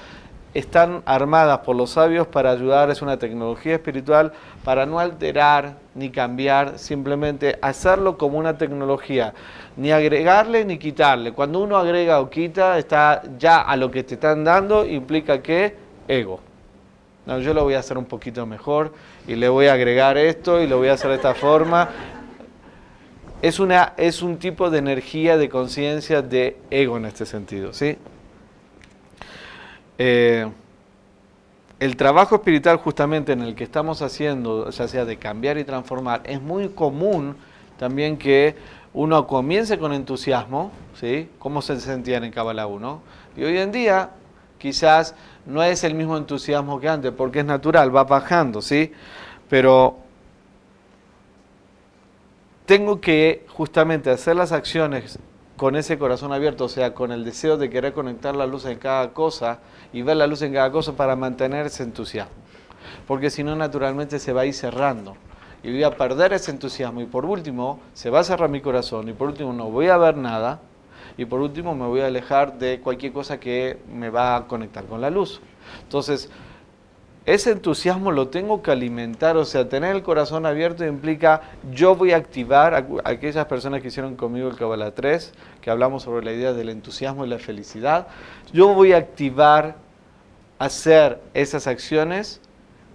[0.54, 4.32] están armadas por los sabios para ayudar, es una tecnología espiritual
[4.63, 9.34] para no alterar ni cambiar, simplemente hacerlo como una tecnología,
[9.76, 11.34] ni agregarle ni quitarle.
[11.34, 15.76] Cuando uno agrega o quita, está ya a lo que te están dando, implica que
[16.08, 16.39] ego.
[17.26, 18.91] No, yo lo voy a hacer un poquito mejor
[19.29, 21.87] y le voy a agregar esto y lo voy a hacer de esta forma.
[23.43, 27.95] Es, una, es un tipo de energía, de conciencia, de ego en este sentido, ¿sí?
[29.99, 30.49] Eh,
[31.79, 36.23] el trabajo espiritual justamente en el que estamos haciendo, ya sea de cambiar y transformar,
[36.25, 37.35] es muy común
[37.77, 38.55] también que
[38.93, 41.29] uno comience con entusiasmo, ¿sí?
[41.37, 43.01] ¿Cómo se sentían en Kabbalah 1?
[43.37, 44.09] Y hoy en día
[44.57, 45.13] quizás
[45.45, 48.91] no es el mismo entusiasmo que antes, porque es natural, va bajando, ¿sí?
[49.49, 49.97] Pero
[52.65, 55.17] tengo que justamente hacer las acciones
[55.57, 58.77] con ese corazón abierto, o sea, con el deseo de querer conectar la luz en
[58.77, 59.59] cada cosa
[59.91, 62.31] y ver la luz en cada cosa para mantener ese entusiasmo.
[63.07, 65.17] Porque si no, naturalmente se va a ir cerrando
[65.63, 67.01] y voy a perder ese entusiasmo.
[67.01, 69.97] Y por último, se va a cerrar mi corazón y por último, no voy a
[69.97, 70.62] ver nada
[71.17, 74.85] y por último, me voy a alejar de cualquier cosa que me va a conectar
[74.85, 75.41] con la luz.
[75.83, 76.29] Entonces,
[77.25, 82.12] ese entusiasmo lo tengo que alimentar, o sea, tener el corazón abierto implica yo voy
[82.12, 86.32] a activar a aquellas personas que hicieron conmigo el Kabbalah 3, que hablamos sobre la
[86.32, 88.08] idea del entusiasmo y la felicidad,
[88.51, 89.75] yo voy a activar
[90.60, 92.41] hacer esas acciones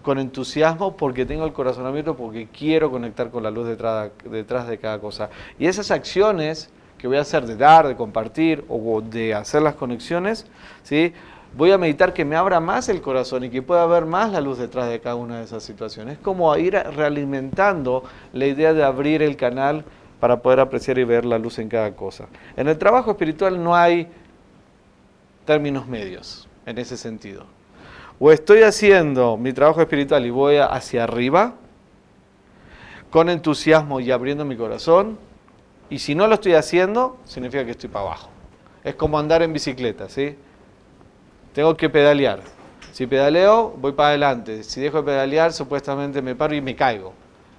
[0.02, 4.68] con entusiasmo porque tengo el corazón abierto, porque quiero conectar con la luz detrás, detrás
[4.68, 5.30] de cada cosa.
[5.58, 9.74] Y esas acciones que voy a hacer de dar, de compartir o de hacer las
[9.74, 10.46] conexiones,
[10.82, 11.12] ¿sí?
[11.56, 14.40] Voy a meditar que me abra más el corazón y que pueda ver más la
[14.40, 16.14] luz detrás de cada una de esas situaciones.
[16.14, 19.84] Es como ir realimentando la idea de abrir el canal
[20.20, 22.26] para poder apreciar y ver la luz en cada cosa.
[22.56, 24.08] En el trabajo espiritual no hay
[25.44, 27.44] términos medios en ese sentido.
[28.18, 31.54] O estoy haciendo mi trabajo espiritual y voy hacia arriba,
[33.10, 35.18] con entusiasmo y abriendo mi corazón,
[35.90, 38.30] y si no lo estoy haciendo, significa que estoy para abajo.
[38.82, 40.36] Es como andar en bicicleta, ¿sí?
[41.54, 42.40] Tengo que pedalear.
[42.92, 44.62] Si pedaleo, voy para adelante.
[44.62, 47.12] Si dejo de pedalear, supuestamente me paro y me caigo.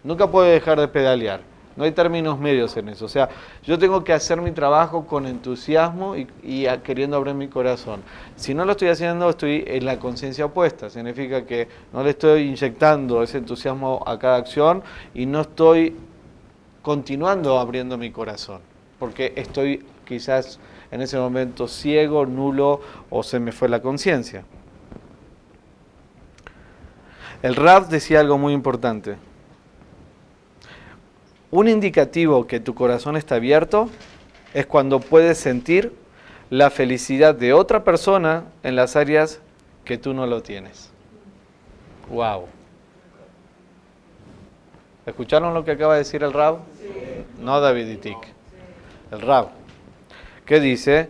[0.04, 1.42] Nunca puedo dejar de pedalear.
[1.76, 3.06] No hay términos medios en eso.
[3.06, 3.28] O sea,
[3.64, 6.28] yo tengo que hacer mi trabajo con entusiasmo y,
[6.84, 8.02] queriendo abrir mi corazón.
[8.36, 10.90] Si no lo estoy haciendo, estoy en la conciencia opuesta.
[10.90, 15.96] Significa que no le estoy inyectando ese entusiasmo a cada acción y no estoy
[16.82, 18.62] continuando abriendo mi corazón.
[19.00, 20.60] Porque estoy quizás
[20.92, 24.44] en ese momento ciego, nulo o se me fue la conciencia.
[27.42, 29.18] El Rab decía algo muy importante.
[31.52, 33.90] Un indicativo que tu corazón está abierto
[34.54, 35.94] es cuando puedes sentir
[36.50, 39.42] la felicidad de otra persona en las áreas
[39.84, 40.92] que tú no lo tienes.
[42.10, 42.48] Wow.
[45.06, 46.60] ¿Escucharon lo que acaba de decir el Rab?
[47.40, 48.18] No David Itik.
[49.12, 49.50] El Rab.
[50.46, 51.10] ¿Qué dice?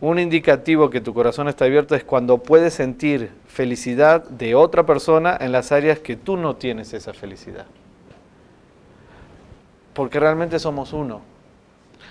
[0.00, 5.36] Un indicativo que tu corazón está abierto es cuando puedes sentir felicidad de otra persona
[5.38, 7.66] en las áreas que tú no tienes esa felicidad.
[9.92, 11.20] Porque realmente somos uno.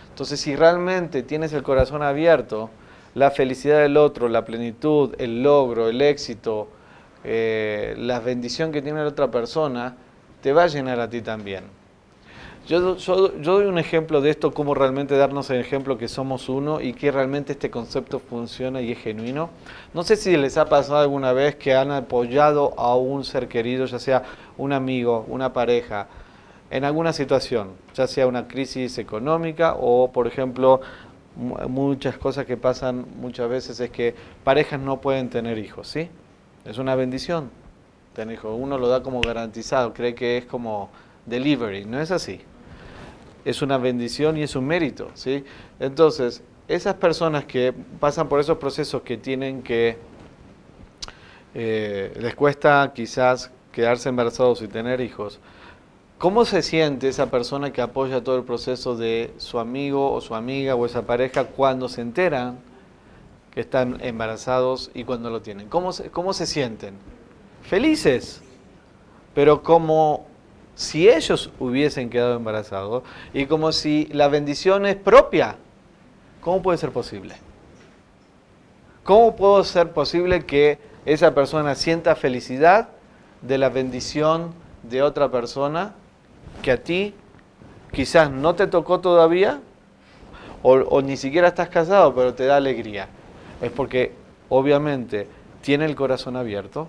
[0.09, 2.69] Entonces, si realmente tienes el corazón abierto,
[3.15, 6.67] la felicidad del otro, la plenitud, el logro, el éxito,
[7.23, 9.95] eh, la bendición que tiene la otra persona,
[10.41, 11.78] te va a llenar a ti también.
[12.67, 16.81] Yo, yo, doy un ejemplo de esto, cómo realmente darnos el ejemplo que somos uno
[16.81, 19.49] y que realmente este concepto funciona y es genuino.
[19.93, 23.85] No sé si les ha pasado alguna vez que han apoyado a un ser querido,
[23.85, 24.23] ya sea
[24.57, 26.07] un amigo, una pareja,
[26.71, 30.81] en alguna situación, ya sea una crisis económica o, por ejemplo,
[31.35, 36.09] muchas cosas que pasan muchas veces es que parejas no pueden tener hijos, ¿sí?
[36.65, 37.49] Es una bendición
[38.13, 38.55] tener hijos.
[38.59, 40.89] Uno lo da como garantizado, cree que es como
[41.25, 42.41] delivery, no es así.
[43.45, 45.43] Es una bendición y es un mérito, ¿sí?
[45.79, 49.97] Entonces, esas personas que pasan por esos procesos que tienen que,
[51.53, 55.39] eh, les cuesta quizás quedarse embarazados y tener hijos,
[56.19, 60.35] ¿Cómo se siente esa persona que apoya todo el proceso de su amigo o su
[60.35, 62.59] amiga o esa pareja cuando se enteran
[63.51, 65.69] que están embarazados y cuando lo tienen?
[65.69, 66.95] ¿Cómo se, cómo se sienten?
[67.61, 68.41] Felices,
[69.33, 70.25] pero como
[70.79, 75.57] si ellos hubiesen quedado embarazados y como si la bendición es propia.
[76.39, 77.35] ¿Cómo puede ser posible?
[79.03, 82.87] ¿Cómo puede ser posible que esa persona sienta felicidad
[83.41, 85.95] de la bendición de otra persona
[86.61, 87.13] que a ti
[87.91, 89.59] quizás no te tocó todavía
[90.63, 93.09] o, ni siquiera estás casado, pero te da alegría.
[93.61, 94.13] Es porque
[94.47, 95.27] obviamente
[95.61, 96.87] tiene el corazón abierto,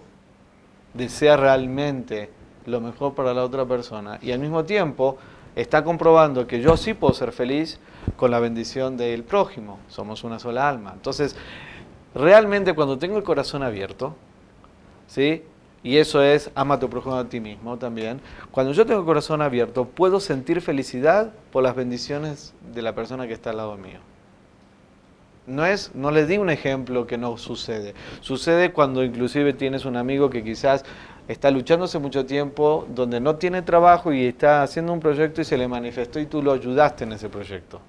[0.94, 2.30] desea realmente
[2.70, 5.18] lo mejor para la otra persona y al mismo tiempo
[5.56, 7.78] está comprobando que yo sí puedo ser feliz
[8.16, 9.78] con la bendición del prójimo.
[9.88, 10.92] Somos una sola alma.
[10.94, 11.36] Entonces,
[12.14, 14.14] realmente cuando tengo el corazón abierto,
[15.06, 15.42] ¿sí?
[15.82, 18.20] Y eso es ama tu prójimo a ti mismo también.
[18.50, 23.26] Cuando yo tengo el corazón abierto, puedo sentir felicidad por las bendiciones de la persona
[23.26, 23.98] que está al lado mío.
[25.46, 27.94] No es, no les di un ejemplo que no sucede.
[28.20, 30.84] Sucede cuando inclusive tienes un amigo que quizás
[31.30, 35.44] está luchando hace mucho tiempo, donde no tiene trabajo y está haciendo un proyecto y
[35.44, 37.80] se le manifestó y tú lo ayudaste en ese proyecto.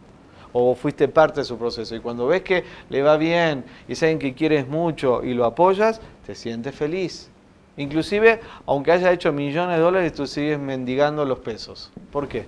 [0.53, 1.95] O fuiste parte de su proceso.
[1.95, 6.01] Y cuando ves que le va bien y saben que quieres mucho y lo apoyas,
[6.25, 7.31] te sientes feliz.
[7.77, 11.91] Inclusive, aunque haya hecho millones de dólares, tú sigues mendigando los pesos.
[12.11, 12.45] ¿Por qué?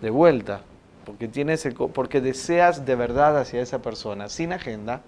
[0.00, 0.62] De vuelta,
[1.04, 5.02] porque, tienes porque deseas de verdad hacia esa persona, sin agenda,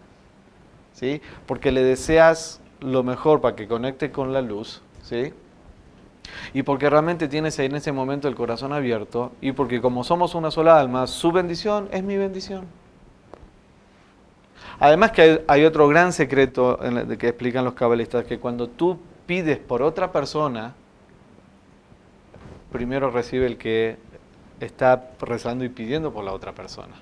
[0.93, 1.21] ¿sí?
[1.47, 5.33] porque le deseas lo mejor para que conecte con la luz, ¿sí?
[6.55, 10.51] y porque realmente tienes en ese momento el corazón abierto, y porque como somos una
[10.51, 12.67] sola alma, su bendición es mi bendición.
[14.79, 16.79] Además que hay, otro gran secreto
[17.19, 20.75] que explican los cabalistas, que cuando tú pides por otra persona,
[22.73, 23.97] primero recibe el que
[24.61, 26.95] está rezando y pidiendo por la otra persona.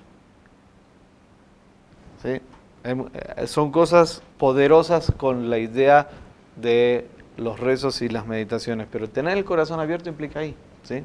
[2.21, 2.39] ¿Sí?
[2.83, 6.09] Em, eh, son cosas poderosas con la idea
[6.55, 7.07] de
[7.41, 10.55] los rezos y las meditaciones, pero tener el corazón abierto implica ahí.
[10.83, 11.03] ¿sí?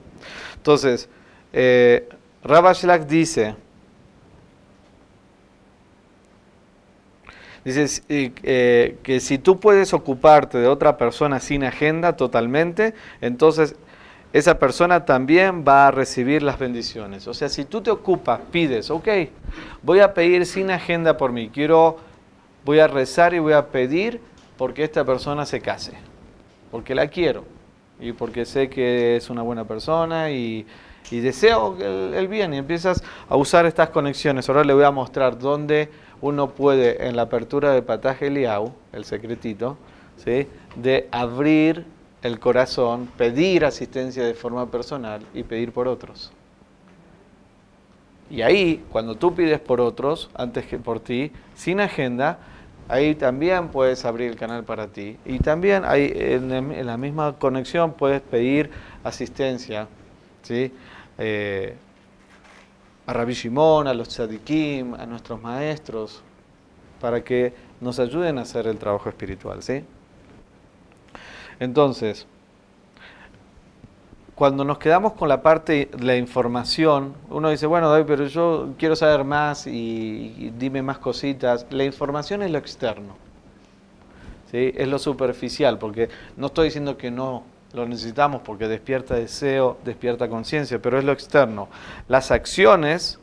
[0.57, 1.09] Entonces,
[1.53, 2.09] eh,
[3.09, 3.57] dice,
[7.67, 13.75] Dices eh, que si tú puedes ocuparte de otra persona sin agenda totalmente, entonces
[14.33, 17.27] esa persona también va a recibir las bendiciones.
[17.27, 19.09] O sea, si tú te ocupas, pides, ok,
[19.83, 21.97] voy a pedir sin agenda por mí, quiero,
[22.65, 24.21] voy a rezar y voy a pedir
[24.57, 25.95] porque esta persona se case,
[26.77, 27.43] porque la quiero
[27.99, 30.67] y porque sé que es una buena persona y,
[31.11, 34.47] deseo el, el bien y empiezas a usar estas conexiones.
[34.51, 35.89] Ahora le voy a mostrar dónde
[36.21, 39.79] uno puede en la apertura de Pataje Liao, el secretito,
[40.19, 40.49] ¿sí?
[40.75, 41.87] de abrir
[42.21, 46.31] el corazón, pedir asistencia de forma personal y pedir por otros.
[48.29, 52.39] Y ahí, cuando tú pides por otros, antes que por ti, sin agenda,
[52.89, 55.17] ahí también puedes abrir el canal para ti.
[55.25, 58.71] Y también hay, en, la misma conexión puedes pedir
[59.05, 59.89] asistencia,
[60.43, 60.73] ¿sí?
[61.19, 61.75] Eh,
[63.07, 66.23] a Rabbi Shimon, a los tzadikim, a nuestros maestros,
[67.01, 69.85] para que nos ayuden a hacer el trabajo espiritual, ¿sí?
[71.61, 72.27] Entonces,
[74.37, 78.75] cuando nos quedamos con la parte de la información, uno dice, bueno, David, pero yo
[78.79, 81.67] quiero saber más y, dime más cositas.
[81.71, 83.17] La información es lo externo,
[84.51, 84.75] ¿sí?
[84.77, 90.29] es lo superficial, porque no estoy diciendo que no lo necesitamos porque despierta deseo, despierta
[90.29, 91.71] conciencia, pero es lo externo.
[92.07, 93.19] Las acciones,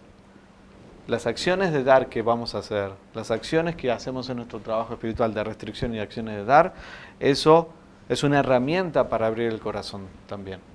[1.06, 4.93] las acciones de dar que vamos a hacer, las acciones que hacemos en nuestro trabajo
[4.95, 6.73] espiritual de restricción y acciones de dar,
[7.19, 7.69] eso
[8.10, 10.73] es una herramienta para abrir el corazón también.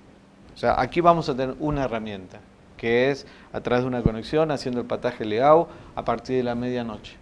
[0.59, 2.41] O sea, aquí vamos a tener una herramienta,
[2.77, 6.57] que es a través de una conexión, haciendo el pataje leao a partir de la
[6.57, 7.15] medianoche.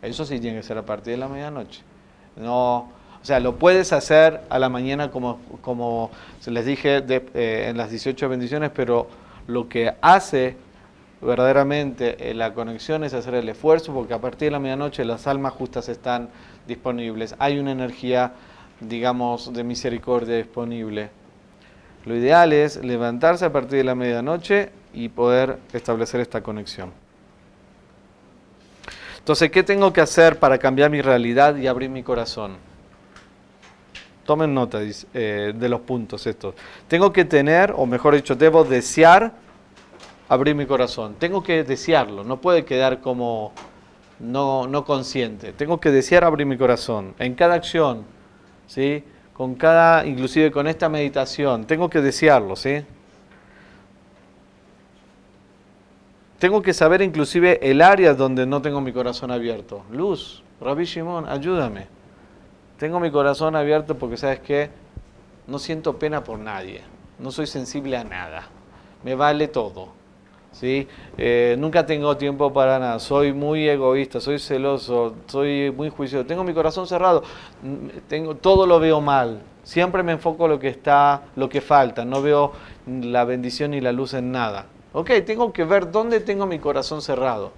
[0.00, 1.82] Eso sí tiene que ser a partir de la medianoche.
[2.34, 7.66] No, o sea, lo puedes hacer a la mañana como, como se les dije eh,
[7.68, 9.06] en las 18 bendiciones, pero
[9.48, 10.56] lo que hace
[11.20, 15.26] verdaderamente eh, la conexión es hacer el esfuerzo, porque a partir de la medianoche las
[15.26, 16.30] almas justas están
[16.66, 17.34] disponibles.
[17.38, 18.32] Hay una energía,
[18.80, 21.10] digamos, de misericordia disponible.
[22.04, 26.92] Lo ideal es levantarse a partir de la medianoche y poder establecer esta conexión.
[29.18, 32.56] Entonces, ¿qué tengo que hacer para cambiar mi realidad y abrir mi corazón?
[34.24, 34.80] Tomen nota
[35.14, 36.54] eh, de los puntos estos.
[36.88, 39.32] Tengo que tener, o mejor dicho, debo desear
[40.28, 41.14] abrir mi corazón.
[41.18, 43.52] Tengo que desearlo, no puede quedar como
[44.18, 45.52] no, no consciente.
[45.52, 48.04] Tengo que desear abrir mi corazón en cada acción,
[48.66, 49.04] ¿sí?
[49.42, 51.64] Con cada, inclusive con esta meditación.
[51.64, 52.84] Tengo que desearlo, ¿sí?
[56.38, 59.82] Tengo que saber inclusive el área donde no tengo mi corazón abierto.
[59.90, 61.88] Luz, Rabbi Shimon, ayúdame.
[62.78, 64.70] Tengo mi corazón abierto porque, ¿sabes qué?
[65.48, 66.82] No siento pena por nadie.
[67.18, 68.44] No soy sensible a nada.
[69.02, 69.88] Me vale todo.
[70.52, 70.86] ¿Sí?
[71.18, 72.98] Eh, nunca tengo tiempo para nada.
[72.98, 76.26] Soy muy egoísta, soy celoso, soy muy juicioso.
[76.26, 77.22] Tengo mi corazón cerrado.
[78.08, 79.42] Tengo, todo lo veo mal.
[79.64, 82.04] Siempre me enfoco lo que está, lo que falta.
[82.04, 82.52] No veo
[82.86, 84.66] la bendición y la luz en nada.
[84.94, 87.52] Ok, tengo que ver dónde tengo mi corazón cerrado,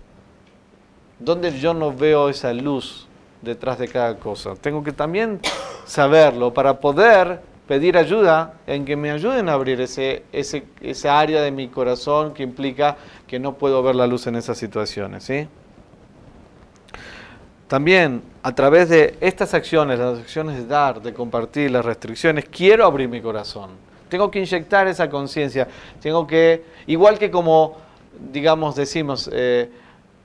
[1.18, 3.08] dónde yo no veo esa luz
[3.42, 4.54] detrás de cada cosa.
[4.54, 5.40] Tengo que también
[5.84, 11.42] saberlo para poder pedir ayuda en que me ayuden a abrir ese, ese, esa área
[11.42, 12.96] de mi corazón que implica
[13.26, 15.24] que no puedo ver la luz en esas situaciones.
[15.24, 15.48] ¿sí?
[17.68, 22.84] También a través de estas acciones, las acciones de dar, de compartir, las restricciones, quiero
[22.84, 23.70] abrir mi corazón.
[24.10, 25.66] Tengo que inyectar esa conciencia.
[26.00, 27.78] Tengo que, igual que como,
[28.32, 29.70] digamos, decimos, eh,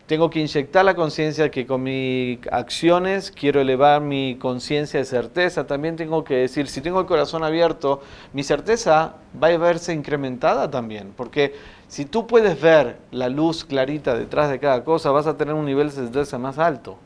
[0.09, 5.67] tengo que inyectar la conciencia que con mis acciones quiero elevar mi conciencia de certeza.
[5.67, 8.01] También tengo que decir, si tengo el corazón abierto,
[8.33, 11.13] mi certeza va a verse incrementada también.
[11.15, 11.53] Porque
[11.87, 15.65] si tú puedes ver la luz clarita detrás de cada cosa, vas a tener un
[15.65, 16.97] nivel de certeza más alto.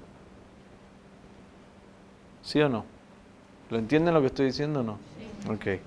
[2.41, 2.85] ¿Sí o no?
[3.69, 4.97] ¿Lo entienden lo que estoy diciendo o no?
[5.43, 5.51] Sí.
[5.51, 5.81] Ok.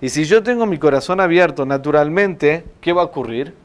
[0.00, 3.63] Y si yo tengo mi corazón abierto naturalmente, ¿qué va a ocurrir?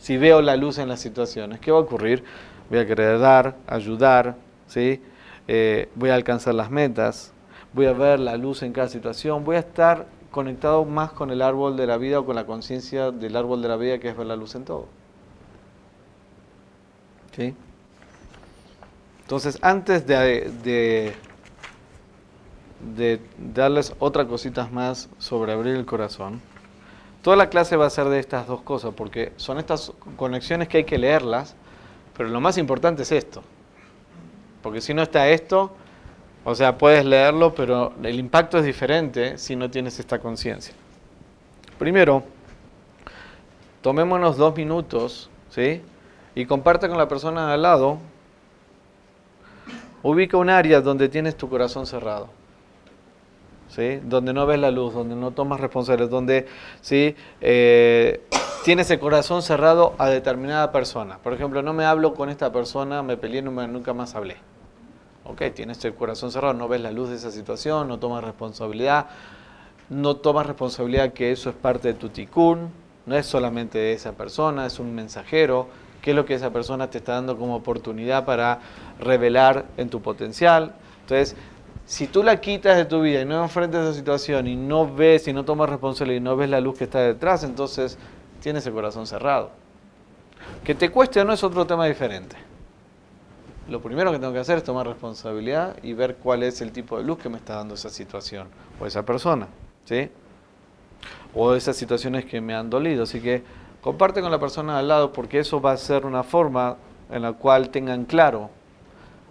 [0.00, 2.24] Si veo la luz en las situaciones, ¿qué va a ocurrir?
[2.68, 4.36] Voy a querer dar, ayudar,
[4.66, 5.00] ¿sí?
[5.46, 7.32] Eh, voy a alcanzar las metas,
[7.72, 11.42] voy a ver la luz en cada situación, voy a estar conectado más con el
[11.42, 14.16] árbol de la vida o con la conciencia del árbol de la vida que es
[14.16, 14.86] ver la luz en todo.
[17.36, 17.54] ¿Sí?
[19.22, 21.14] Entonces, antes de
[22.80, 26.40] de darles otra cositas más sobre abrir el corazón.
[27.22, 30.78] Toda la clase va a ser de estas dos cosas, porque son estas conexiones que
[30.78, 31.54] hay que leerlas,
[32.16, 33.42] pero lo más importante es esto.
[34.62, 35.70] Porque si no está esto,
[36.44, 40.74] o sea, puedes leerlo, pero el impacto es diferente si no tienes esta conciencia.
[41.78, 42.22] Primero,
[43.82, 45.82] tomémonos dos minutos, ¿sí?
[46.34, 47.98] Y comparte con la persona de al lado.
[50.02, 52.28] Ubica un área donde tienes tu corazón cerrado.
[54.04, 56.46] Donde no ves la luz, donde no tomas responsabilidad, donde
[56.80, 57.14] ¿sí?
[57.40, 58.20] Eh,
[58.64, 61.18] tienes el corazón cerrado a determinada persona.
[61.18, 64.36] Por ejemplo, no me hablo con esta persona, me peleé, no nunca más hablé.
[65.24, 69.06] Ok, tienes el corazón cerrado, no ves la luz de esa situación, no tomas responsabilidad,
[69.88, 72.70] no tomas responsabilidad que eso es parte de tu ticún,
[73.06, 75.68] no es solamente de esa persona, es un mensajero,
[76.02, 78.60] qué es lo que esa persona te está dando como oportunidad para
[78.98, 80.74] revelar en tu potencial.
[81.02, 81.36] Entonces,
[81.90, 85.26] si tú la quitas de tu vida y no enfrentas esa situación y no ves
[85.26, 87.98] y no tomas responsabilidad y no ves la luz que está detrás, entonces
[88.40, 89.50] tienes el corazón cerrado.
[90.62, 92.36] Que te cueste o no es otro tema diferente.
[93.68, 96.96] Lo primero que tengo que hacer es tomar responsabilidad y ver cuál es el tipo
[96.96, 98.46] de luz que me está dando esa situación
[98.80, 99.48] o esa persona,
[99.84, 100.10] ¿sí?
[101.34, 103.02] O esas situaciones que me han dolido.
[103.02, 103.42] Así que
[103.80, 106.76] comparte con la persona al lado porque eso va a ser una forma
[107.10, 108.48] en la cual tengan claro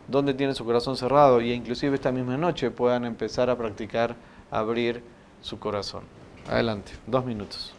[0.09, 4.15] donde tiene su corazón cerrado y inclusive esta misma noche puedan empezar a practicar
[4.51, 5.03] abrir
[5.41, 6.03] su corazón.
[6.49, 7.73] Adelante, dos minutos.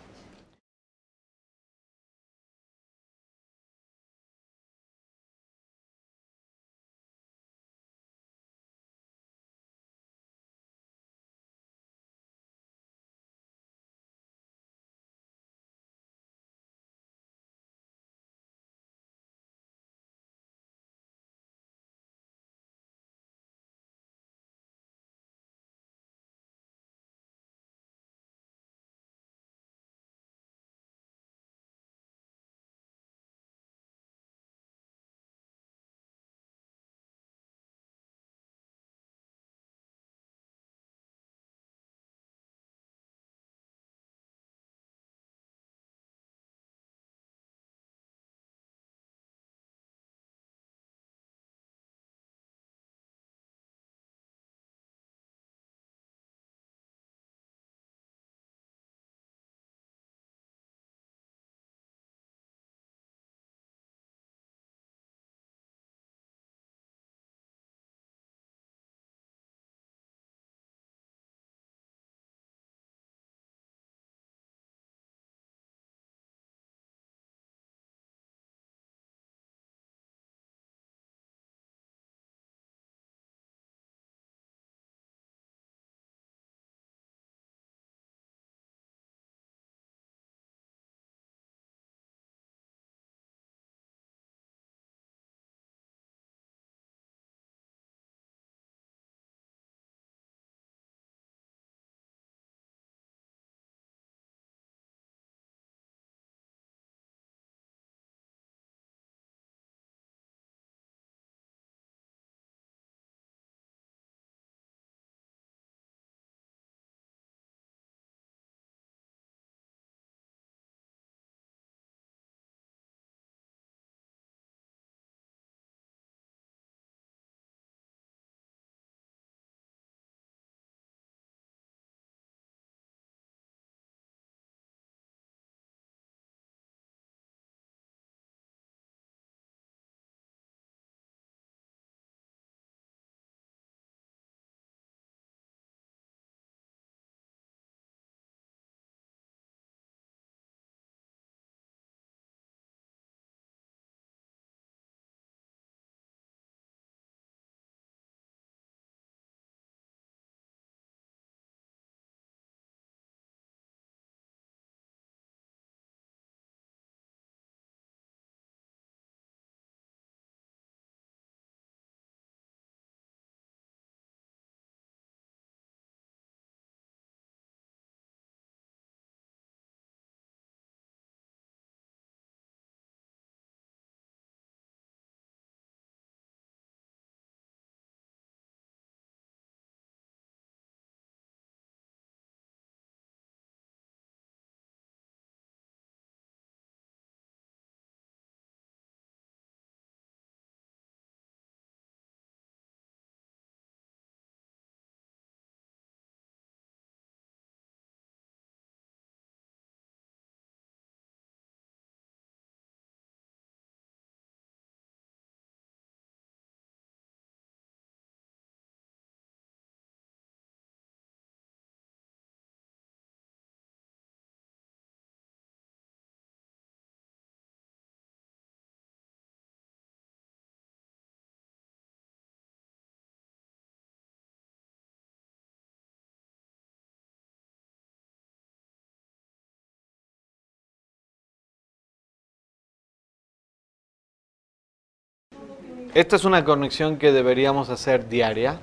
[245.95, 248.61] Esta es una conexión que deberíamos hacer diaria.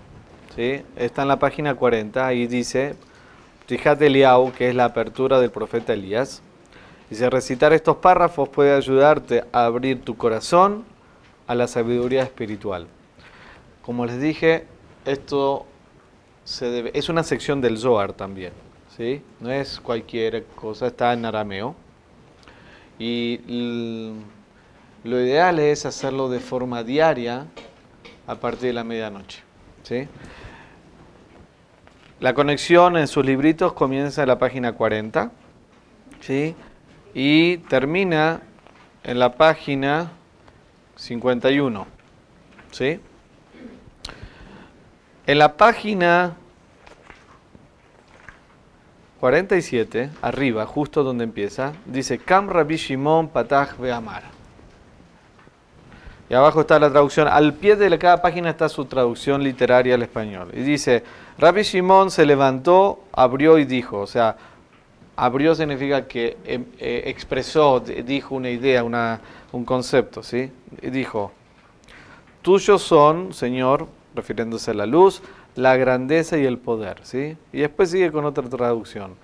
[0.56, 0.82] ¿sí?
[0.96, 2.96] Está en la página 40 y dice,
[3.66, 6.42] Tijat Eliau, que es la apertura del profeta Elías.
[7.10, 10.84] Dice, recitar estos párrafos puede ayudarte a abrir tu corazón
[11.48, 12.88] a la sabiduría espiritual.
[13.82, 14.66] Como les dije,
[15.06, 15.66] esto
[16.94, 18.52] es una sección del Zohar también,
[18.96, 19.22] ¿sí?
[19.40, 21.76] No es cualquier cosa, está en arameo.
[23.00, 23.40] Y
[25.08, 27.46] lo ideal es hacerlo de forma diaria
[28.28, 29.42] a partir de la medianoche,
[29.84, 30.08] ¿sí?
[32.20, 35.32] La conexión en sus libritos comienza en la página 40,
[36.20, 36.56] ¿sí?
[37.14, 38.42] Y termina
[39.04, 40.12] en la página
[40.98, 41.88] 51,
[42.72, 43.00] ¿sí?
[45.26, 46.36] En la página
[49.22, 53.76] 47, arriba, justo donde empieza, dice Kam Rabbi Shimon Patach.
[56.30, 60.02] Y abajo está la traducción, al pie de cada página está su traducción literaria al
[60.02, 60.50] español.
[60.54, 61.04] Y dice,
[61.38, 64.36] Rabbi Shimon se levantó, abrió y dijo, o sea,
[65.16, 68.84] abrió significa que em, eh, expresó, dijo una idea,
[69.52, 70.52] un concepto, ¿sí?
[70.82, 71.32] Y dijo,
[72.42, 75.22] tuyos son, Señor, refiriéndose a la luz,
[75.56, 77.00] la grandeza y el poder.
[77.04, 77.38] ¿sí?
[77.52, 79.16] Y después sigue con otra traducción.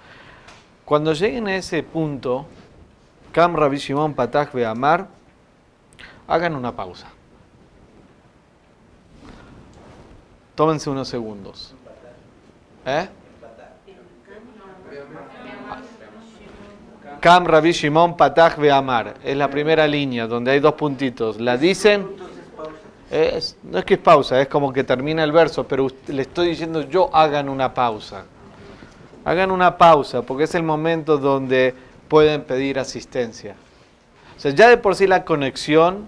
[0.84, 2.45] Cuando lleguen a ese punto,
[3.32, 5.08] Kam Rabbi Shimon Patach Beamar,
[6.28, 7.08] hagan una pausa.
[10.56, 11.74] Tómense unos segundos.
[12.86, 13.08] ¿Eh?
[17.20, 19.16] Kam Rabbi Shimon Patach Beamar.
[19.24, 21.40] Es la primera línea donde hay dos puntitos.
[21.40, 22.08] La dicen
[23.64, 26.82] no es que es pausa, es como que termina el verso, pero le estoy diciendo
[26.82, 28.26] yo hagan una pausa.
[29.24, 31.76] Hagan una pausa, porque es el momento donde
[32.08, 33.56] pueden pedir asistencia.
[34.38, 36.08] O sea, ya de por sí la conexión,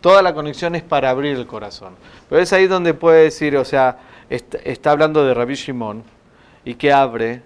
[0.00, 1.94] toda la conexión es para abrir el corazón.
[2.28, 3.98] Pero es ahí donde puede decir, o sea,
[4.28, 6.02] está, hablando de Rabbi Shimon,
[6.64, 7.42] y que abre,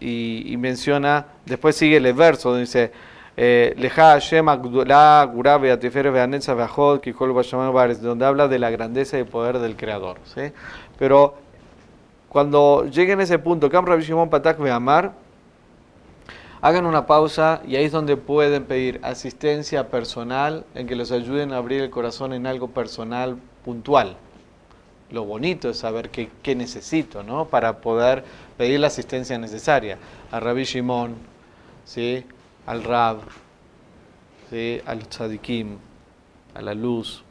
[0.00, 2.92] y, menciona, después sigue el verso, donde dice,
[3.36, 4.18] Leja
[8.00, 10.18] donde habla de la grandeza y poder del Creador.
[10.34, 10.52] ¿sí?
[10.98, 11.36] Pero
[12.28, 15.12] cuando lleguen a ese punto, Cam Rabbi Shimon Patak Amar,
[16.60, 21.52] hagan una pausa y ahí es donde pueden pedir asistencia personal en que los ayuden
[21.52, 24.16] a abrir el corazón en algo personal puntual.
[25.10, 27.46] Lo bonito es saber qué, qué necesito ¿no?
[27.46, 28.24] para poder
[28.56, 29.98] pedir la asistencia necesaria.
[30.30, 31.14] A Rabbi Shimon,
[31.84, 32.24] ¿sí?
[32.66, 33.18] al Rab,
[34.86, 35.78] al tzadikim,
[36.54, 37.22] a la luz.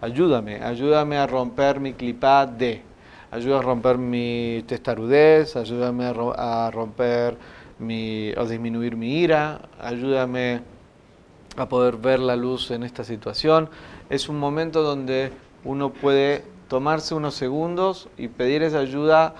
[0.00, 2.82] Ayúdame, ayúdame a romper mi clipá de,
[3.30, 7.36] ayúdame a romper mi testarudez, ayúdame a romper
[7.82, 10.62] mi, o disminuir mi ira, ayúdame
[11.56, 13.68] a poder ver la luz en esta situación.
[14.08, 15.32] Es un momento donde
[15.64, 19.34] uno puede tomarse unos segundos y pedir esa ayuda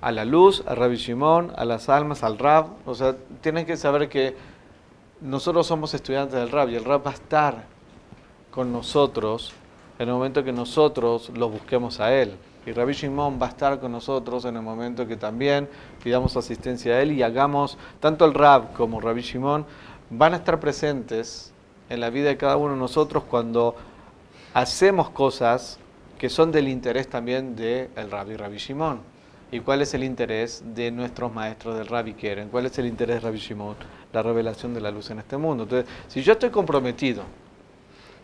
[0.00, 2.68] a la luz, a Rabbi Shimon, a las almas, al Rab.
[2.86, 4.34] O sea, tienen que saber que
[5.20, 7.64] nosotros somos estudiantes del rap y el rap va a estar
[8.50, 9.52] con nosotros
[9.98, 12.32] en el momento que nosotros lo busquemos a él.
[12.66, 15.68] Y Rabbi Shimon va a estar con nosotros en el momento que también
[16.02, 19.64] pidamos asistencia a él y hagamos, tanto el rap como Rabbi Shimon
[20.10, 21.52] van a estar presentes
[21.88, 23.76] en la vida de cada uno de nosotros cuando
[24.52, 25.78] hacemos cosas
[26.18, 29.00] que son del interés también del de Rabbi Rabbi Shimon.
[29.52, 32.50] ¿Y cuál es el interés de nuestros maestros del Rabbi Keren?
[32.50, 33.74] ¿Cuál es el interés de Rabbi Shimon?
[34.12, 35.64] La revelación de la luz en este mundo.
[35.64, 37.22] Entonces, si yo estoy comprometido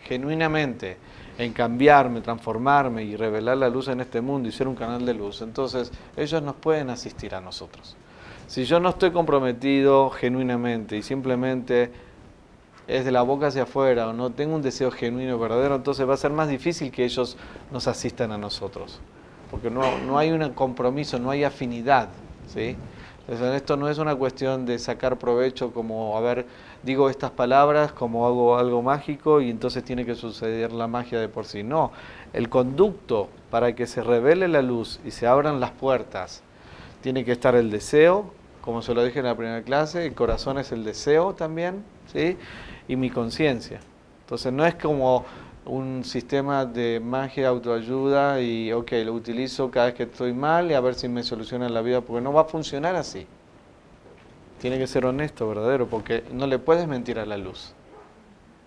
[0.04, 0.98] genuinamente
[1.38, 5.14] en cambiarme, transformarme y revelar la luz en este mundo y ser un canal de
[5.14, 7.96] luz, entonces ellos nos pueden asistir a nosotros.
[8.46, 11.90] Si yo no estoy comprometido genuinamente y simplemente
[12.86, 16.14] es de la boca hacia afuera o no tengo un deseo genuino, verdadero, entonces va
[16.14, 17.36] a ser más difícil que ellos
[17.72, 19.00] nos asistan a nosotros
[19.50, 22.08] porque no, no hay un compromiso, no hay afinidad.
[22.52, 22.76] ¿sí?
[23.28, 26.46] Entonces, esto no es una cuestión de sacar provecho como, a ver,
[26.86, 31.28] digo estas palabras como hago algo mágico y entonces tiene que suceder la magia de
[31.28, 31.64] por sí.
[31.64, 31.90] No,
[32.32, 36.42] el conducto para que se revele la luz y se abran las puertas,
[37.02, 38.30] tiene que estar el deseo,
[38.60, 42.36] como se lo dije en la primera clase, el corazón es el deseo también, ¿sí?
[42.88, 43.80] Y mi conciencia.
[44.22, 45.24] Entonces no es como
[45.64, 50.74] un sistema de magia, autoayuda y, ok, lo utilizo cada vez que estoy mal y
[50.74, 53.26] a ver si me soluciona la vida, porque no va a funcionar así.
[54.60, 57.74] Tiene que ser honesto, verdadero, porque no le puedes mentir a la luz.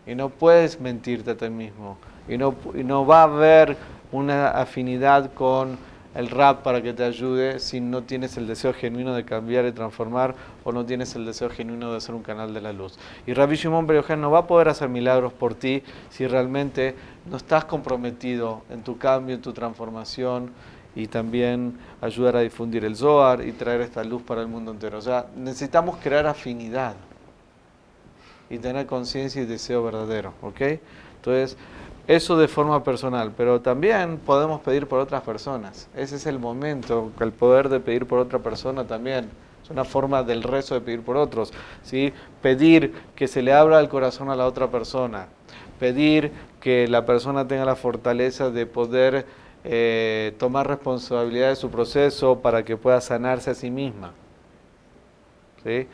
[0.06, 1.98] Y no puedes mentirte a ti mismo.
[2.28, 3.78] Y no, y no va a haber
[4.12, 5.78] una afinidad con
[6.16, 9.72] el rap para que te ayude si no tienes el deseo genuino de cambiar y
[9.72, 12.98] transformar o no tienes el deseo genuino de ser un canal de la luz.
[13.28, 13.88] Y Rabbi Shimon
[14.18, 16.96] no va a poder hacer milagros por ti si realmente
[17.30, 20.52] no estás comprometido en tu cambio, en tu transformación
[21.00, 24.98] y también ayudar a difundir el Zohar y traer esta luz para el mundo entero.
[24.98, 26.96] O sea, necesitamos crear afinidad
[28.50, 30.62] y tener conciencia y deseo verdadero, ¿ok?
[31.16, 31.56] Entonces,
[32.08, 35.88] eso de forma personal, pero también podemos pedir por otras personas.
[35.96, 39.30] Ese es el momento, el poder de pedir por otra persona también.
[39.64, 41.54] Es una forma del rezo de pedir por otros.
[41.84, 42.12] ¿sí?
[42.42, 45.28] Pedir que se le abra el corazón a la otra persona.
[45.80, 49.26] Pedir que la persona tenga la fortaleza de poder
[49.64, 54.14] eh, tomar responsabilidad de su proceso para que pueda sanarse a sí misma.
[55.64, 55.88] ¿sí?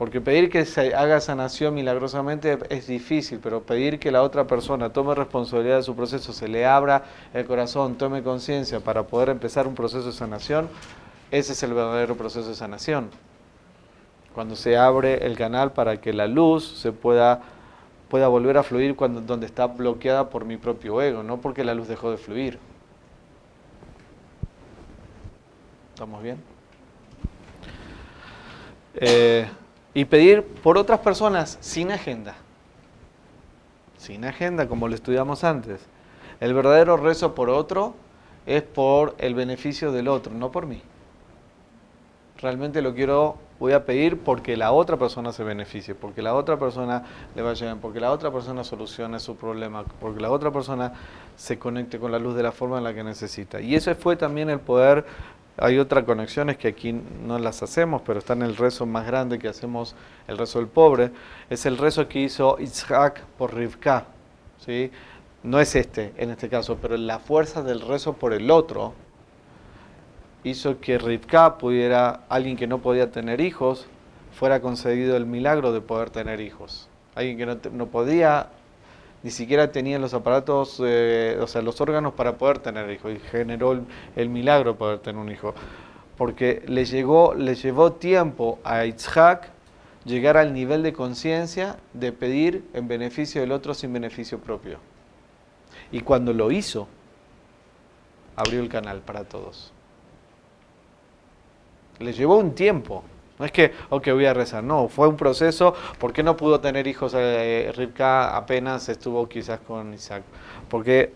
[0.00, 4.94] Porque pedir que se haga sanación milagrosamente es difícil, pero pedir que la otra persona
[4.94, 7.04] tome responsabilidad de su proceso, se le abra
[7.34, 10.70] el corazón, tome conciencia para poder empezar un proceso de sanación,
[11.30, 13.10] ese es el verdadero proceso de sanación.
[14.34, 17.42] Cuando se abre el canal para que la luz se pueda,
[18.08, 21.74] pueda volver a fluir cuando, donde está bloqueada por mi propio ego, no porque la
[21.74, 22.58] luz dejó de fluir.
[26.00, 26.38] ¿Estamos bien?
[28.94, 29.46] Eh,
[29.92, 32.36] y pedir por otras personas sin agenda.
[33.98, 35.82] Sin agenda, como lo estudiamos antes.
[36.40, 37.92] El verdadero rezo por otro
[38.46, 40.80] es por el beneficio del otro, no por mí.
[42.38, 46.58] Realmente lo quiero, voy a pedir porque la otra persona se beneficie, porque la otra
[46.58, 50.94] persona le vaya bien, porque la otra persona solucione su problema, porque la otra persona
[51.36, 53.60] se conecte con la luz de la forma en la que necesita.
[53.60, 55.04] Y ese fue también el poder
[55.60, 59.38] hay otras conexiones que aquí no las hacemos, pero está en el rezo más grande
[59.38, 59.94] que hacemos,
[60.26, 61.10] el rezo del pobre.
[61.50, 64.06] Es el rezo que hizo Isaac por Rivka.
[64.58, 64.90] ¿sí?
[65.42, 68.94] No es este en este caso, pero la fuerza del rezo por el otro
[70.44, 73.86] hizo que Rivka pudiera, alguien que no podía tener hijos,
[74.32, 76.88] fuera concedido el milagro de poder tener hijos.
[77.14, 78.48] Alguien que no, no podía
[79.22, 83.18] ni siquiera tenía los aparatos, eh, o sea, los órganos para poder tener hijos y
[83.18, 83.78] generó
[84.16, 85.54] el, milagro de poder tener un hijo.
[86.16, 89.50] Porque le, llegó, le llevó tiempo a Itzhak
[90.04, 94.78] llegar al nivel de conciencia de pedir en beneficio del otro sin beneficio propio.
[95.92, 96.88] Y cuando lo hizo,
[98.36, 99.72] abrió el canal para todos.
[101.98, 103.04] Le llevó un tiempo.
[103.40, 105.74] No es que, ok, voy a rezar, no, fue un proceso.
[105.98, 110.24] ¿Por qué no pudo tener hijos eh, apenas estuvo quizás con Isaac?
[110.68, 111.10] Porque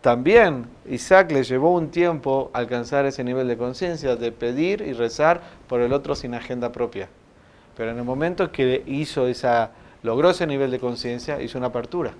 [0.00, 5.42] también Isaac le llevó un tiempo alcanzar ese nivel de conciencia, de pedir y rezar
[5.68, 7.10] por el otro sin agenda propia.
[7.76, 12.12] Pero en el momento que hizo esa, logró ese nivel de conciencia, hizo una apertura.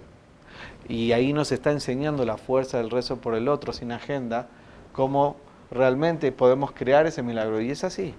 [0.90, 4.46] Y ahí nos está enseñando la fuerza del rezo por el otro sin agenda,
[4.92, 5.36] cómo
[5.70, 7.62] realmente podemos crear ese milagro.
[7.62, 8.14] Y es así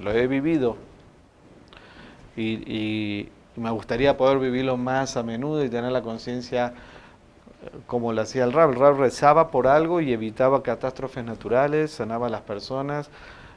[0.00, 0.76] lo he vivido
[2.36, 6.72] y, me gustaría poder vivirlo más a menudo y tener la conciencia
[7.62, 8.70] eh, como lo hacía el Rab.
[8.70, 13.10] El Rab rezaba por algo y evitaba catástrofes naturales, sanaba a las personas.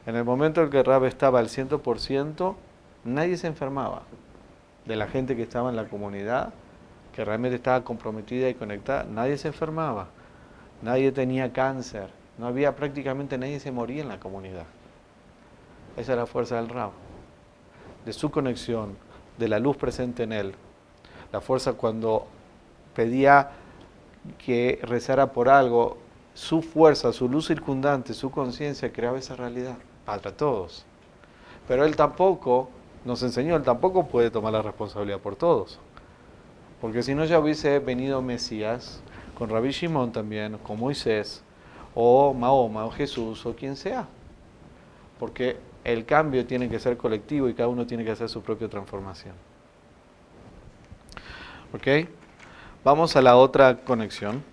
[0.06, 2.56] En el momento en que el Rab estaba al 100%,
[3.06, 4.02] nadie se enfermaba.
[4.86, 6.54] De la gente que estaba en la comunidad,
[7.16, 10.08] que realmente estaba comprometida y conectada, nadie se enfermaba.
[10.82, 12.10] Nadie tenía cáncer.
[12.38, 14.66] No había prácticamente nadie se moría en la comunidad.
[15.96, 16.92] Esa es la fuerza del Rab,
[18.06, 18.98] de su conexión,
[19.38, 20.56] de la luz presente en él.
[21.32, 22.28] La fuerza cuando
[22.96, 23.52] pedía
[24.38, 25.98] que rezara por algo,
[26.34, 30.86] su fuerza, su luz circundante, su conciencia creaba esa realidad para todos.
[31.68, 32.70] Pero él tampoco,
[33.06, 35.80] nos enseñó, él tampoco puede tomar la responsabilidad por todos.
[36.82, 39.02] Porque si no ya hubiese venido Mesías,
[39.38, 41.44] con Rabbi Shimon también, con Moisés,
[41.96, 44.08] o Mahoma, o Jesús, o quien sea.
[45.20, 48.70] Porque el cambio tiene que ser colectivo y cada uno tiene que hacer su propia
[48.70, 49.36] transformación.
[51.74, 52.08] ¿Ok?
[52.84, 54.44] Vamos a la otra conexión.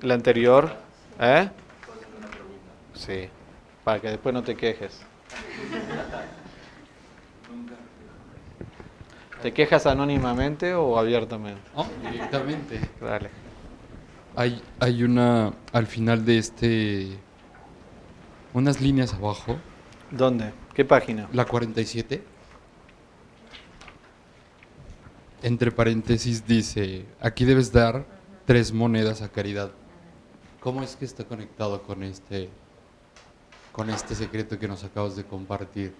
[0.00, 0.70] La anterior.
[1.20, 1.48] ¿Eh?
[2.94, 3.28] Sí,
[3.84, 5.02] para que después no te quejes.
[9.42, 11.60] ¿Te quejas anónimamente o abiertamente?
[11.76, 12.80] No, directamente.
[13.00, 13.30] Dale.
[14.36, 17.18] Hay, hay una, al final de este,
[18.54, 19.58] unas líneas abajo,
[20.16, 20.52] ¿Dónde?
[20.74, 21.28] ¿Qué página?
[21.32, 22.22] La 47.
[25.42, 28.04] Entre paréntesis dice, aquí debes dar
[28.46, 29.72] tres monedas a caridad.
[30.60, 32.48] ¿Cómo es que está conectado con este,
[33.72, 35.92] con este secreto que nos acabas de compartir?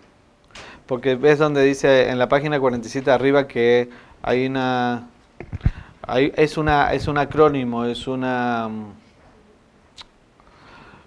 [0.86, 3.90] Porque ves donde dice en la página 47 arriba que
[4.22, 5.08] hay una,
[6.02, 8.70] hay, es una, es un acrónimo, es una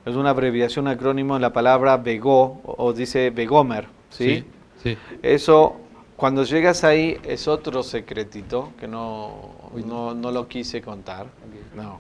[0.08, 4.46] es una abreviación, acrónimo de la palabra Begó, o, dice Begomer, ¿sí?
[4.82, 5.76] Sí, Eso,
[6.16, 9.52] cuando llegas ahí, es otro secretito que no,
[9.86, 11.28] no, no lo quise contar.
[11.76, 12.00] No.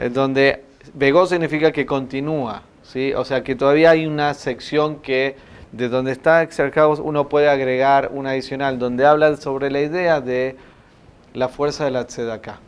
[0.00, 0.64] Es donde
[0.94, 3.12] Begó significa que continúa, ¿sí?
[3.14, 5.36] O sea, que todavía hay una sección que
[5.70, 10.56] de donde está exarcados uno puede agregar una adicional, donde habla sobre la idea de
[11.32, 12.58] la fuerza de la tzedakah.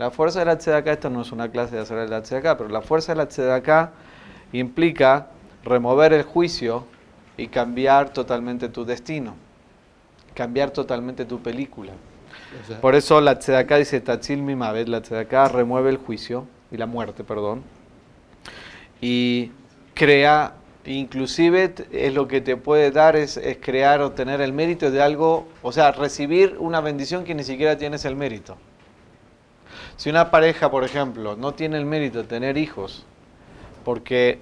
[0.00, 2.70] La fuerza de la tzedakah, esto no es una clase de hacer la tzedakah, pero
[2.70, 3.90] la fuerza de la tzedakah
[4.50, 5.26] implica
[5.62, 6.86] remover el juicio
[7.36, 9.34] y cambiar totalmente tu destino,
[10.32, 11.92] cambiar totalmente tu película.
[12.62, 16.78] O sea, Por eso la tzedakah dice Tatzil Mimavet, la tzedakah remueve el juicio y
[16.78, 17.62] la muerte, perdón,
[19.02, 19.52] y
[19.92, 20.54] crea,
[20.86, 25.02] inclusive es lo que te puede dar es, es crear o tener el mérito de
[25.02, 28.56] algo, o sea, recibir una bendición que ni siquiera tienes el mérito.
[30.00, 33.04] Si una pareja, por ejemplo, no tiene el mérito de tener hijos,
[33.84, 34.38] porque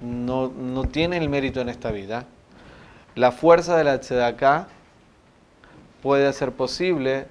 [0.00, 2.24] no, no tiene el mérito en esta vida,
[3.14, 4.68] la fuerza de la tzedakah
[6.02, 7.26] puede hacer posible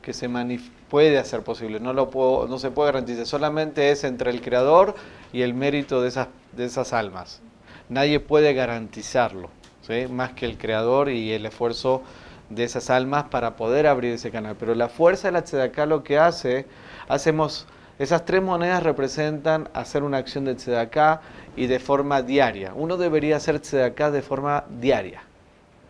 [0.00, 0.30] que se
[0.88, 4.94] puede hacer posible, no lo puedo, no se puede garantizar, solamente es entre el creador
[5.32, 7.40] y el mérito de esas, de esas almas.
[7.88, 9.50] Nadie puede garantizarlo,
[9.82, 10.06] ¿sí?
[10.08, 12.00] más que el creador y el esfuerzo
[12.48, 14.54] de esas almas para poder abrir ese canal.
[14.56, 16.66] Pero la fuerza de la tzedakah lo que hace,
[17.08, 17.66] hacemos,
[17.98, 21.20] esas tres monedas representan hacer una acción de tzedakah
[21.56, 22.72] y de forma diaria.
[22.74, 25.22] Uno debería hacer tzedakah de forma diaria.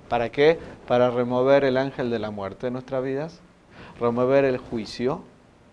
[0.08, 0.58] ¿Para qué?
[0.86, 3.40] Para remover el ángel de la muerte de nuestras vidas,
[4.00, 5.22] remover el juicio,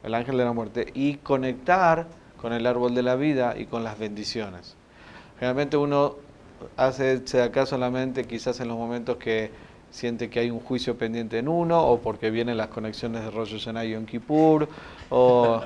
[0.04, 2.08] el ángel de la muerte, y conectar
[2.42, 4.76] con el árbol de la vida y con las bendiciones.
[5.40, 6.16] Generalmente uno
[6.78, 9.52] hace acá solamente quizás en los momentos que
[9.90, 13.54] siente que hay un juicio pendiente en uno, o porque vienen las conexiones de Rosh
[13.54, 14.68] Hashanah y Yom Kippur,
[15.10, 15.62] o...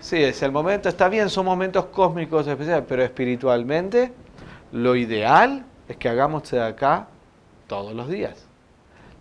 [0.00, 4.12] Sí, es el momento, está bien, son momentos cósmicos especiales, pero espiritualmente
[4.70, 7.08] lo ideal es que hagamos acá
[7.66, 8.46] todos los días.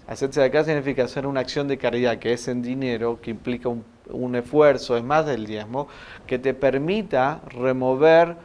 [0.07, 3.69] Hacerse de acá significa hacer una acción de caridad que es en dinero, que implica
[3.69, 5.87] un, un esfuerzo, es más del diezmo,
[6.27, 8.35] que te permita remover,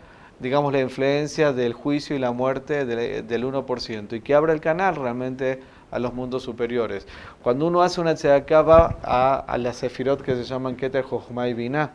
[0.41, 4.61] digamos, la influencia del juicio y la muerte del, del 1% y que abra el
[4.61, 5.61] canal realmente
[5.93, 7.07] a los mundos superiores.
[7.43, 11.49] Cuando uno hace una tzedakah va a, a las sefirot que se llaman Keter Jochma
[11.49, 11.93] y Binah,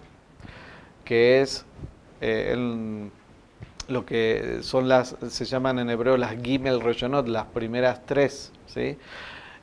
[1.03, 1.65] que es
[2.21, 3.11] eh, el-
[3.87, 8.97] lo que son las, se llaman en hebreo las Gimel Roshonot, las primeras tres, ¿sí?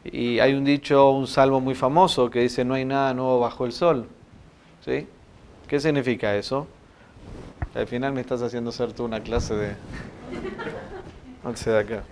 [0.05, 3.67] Y hay un dicho, un salmo muy famoso que dice, no hay nada nuevo bajo
[3.67, 4.07] el sol,
[4.85, 5.07] ¿sí?
[5.69, 6.67] ¿Qué significa eso?
[7.75, 9.75] Al final me estás haciendo hacer tú una clase de...
[11.43, 12.03] No sé de acá.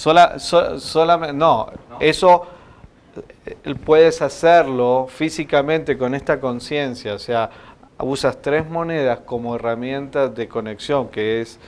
[0.00, 1.68] Sola, so- solamente, no,
[2.00, 2.46] eso
[3.44, 7.50] eh, puedes hacerlo físicamente con esta conciencia, o sea,
[7.98, 11.60] usas tres monedas como herramientas de conexión, que es,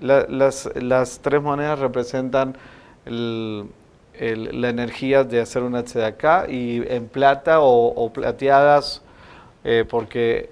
[0.00, 2.56] la- las, las tres monedas representan
[3.04, 3.66] el-
[4.14, 9.02] el- la energía de hacer una tzedakah y en plata o, o plateadas,
[9.62, 10.48] eh, porque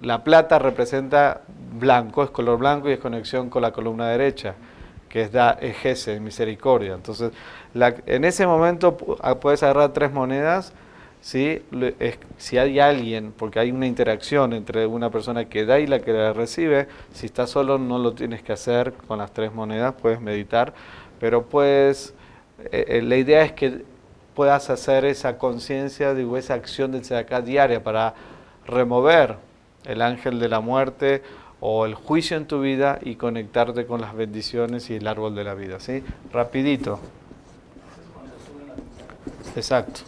[0.00, 1.42] la plata representa
[1.78, 4.54] blanco, es color blanco y es conexión con la columna derecha,
[5.10, 6.94] que es da ejese, misericordia.
[6.94, 7.32] Entonces,
[8.06, 10.72] en ese momento ah, puedes agarrar tres monedas,
[12.00, 16.00] es- si hay alguien, porque hay una interacción entre una persona que da y la
[16.00, 19.94] que la recibe, si estás solo no lo tienes que hacer con las tres monedas,
[20.00, 20.72] puedes meditar,
[21.20, 21.44] pero
[22.72, 23.82] eh, la idea es que
[24.34, 28.14] puedas hacer esa conciencia, digo, esa acción de acá diaria para
[28.66, 29.36] remover
[29.84, 31.22] el ángel de la muerte
[31.60, 35.44] o el juicio en tu vida y conectarte con las bendiciones y el árbol de
[35.44, 36.02] la vida, ¿sí?
[36.32, 36.98] Rapidito.
[39.54, 40.00] Exacto.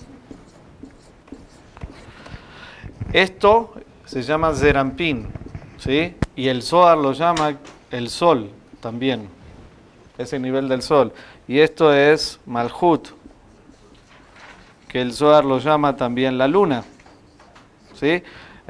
[3.13, 3.75] Esto
[4.07, 5.29] se llama Zerampin,
[5.77, 6.15] ¿sí?
[6.35, 7.57] Y el Zohar lo llama
[7.91, 8.51] el sol
[8.81, 9.29] también,
[10.17, 11.13] ese nivel del sol.
[11.47, 13.09] Y esto es Malhut,
[14.89, 16.85] que el Zohar lo llama también la luna,
[17.95, 18.23] ¿sí?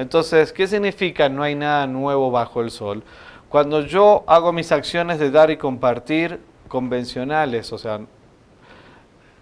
[0.02, 3.04] Entonces, ¿qué significa no hay nada nuevo bajo el sol?
[3.48, 8.00] Cuando yo hago mis acciones de dar y compartir convencionales, o sea,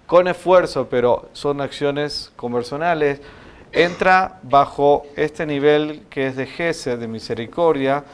[0.07, 3.23] con esfuerzo, pero son acciones convencionales,
[3.73, 8.05] entra bajo este nivel que es de Gesed, de misericordia,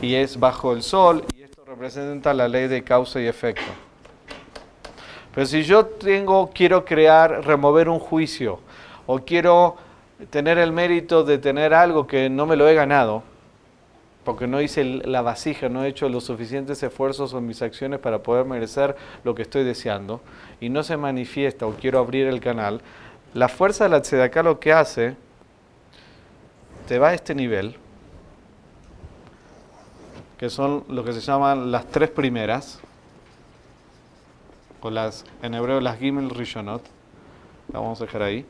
[0.00, 3.72] y es bajo el sol, y esto representa la ley de causa y efecto.
[5.34, 8.60] Pero si yo tengo, quiero crear, remover un juicio,
[9.06, 9.84] o quiero
[10.30, 13.22] tener el mérito de tener algo que no me lo he ganado,
[14.24, 18.22] porque no hice la vasija, no he hecho los suficientes esfuerzos en mis acciones para
[18.22, 20.20] poder merecer lo que estoy deseando,
[20.60, 22.80] y no se manifiesta o quiero abrir el canal,
[23.34, 25.16] la fuerza de la tzedaká lo que hace,
[26.88, 27.76] te va a este nivel,
[30.38, 32.80] que son lo que se llaman las tres primeras,
[34.80, 36.82] o las, en hebreo las gimel rishonot,
[37.72, 38.46] la vamos a dejar ahí.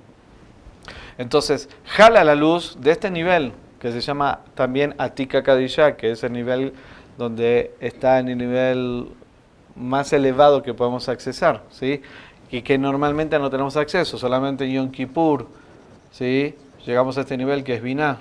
[1.18, 6.22] Entonces, jala la luz de este nivel, que se llama también Atika Kadisha, que es
[6.24, 6.72] el nivel
[7.18, 9.08] donde está en el nivel
[9.74, 12.02] más elevado que podemos accesar, ¿sí?
[12.50, 15.48] Y que normalmente no tenemos acceso, solamente en Yom Kippur,
[16.10, 16.54] ¿sí?
[16.84, 18.18] Llegamos a este nivel que es Binah.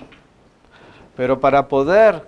[1.16, 2.26] Pero para poder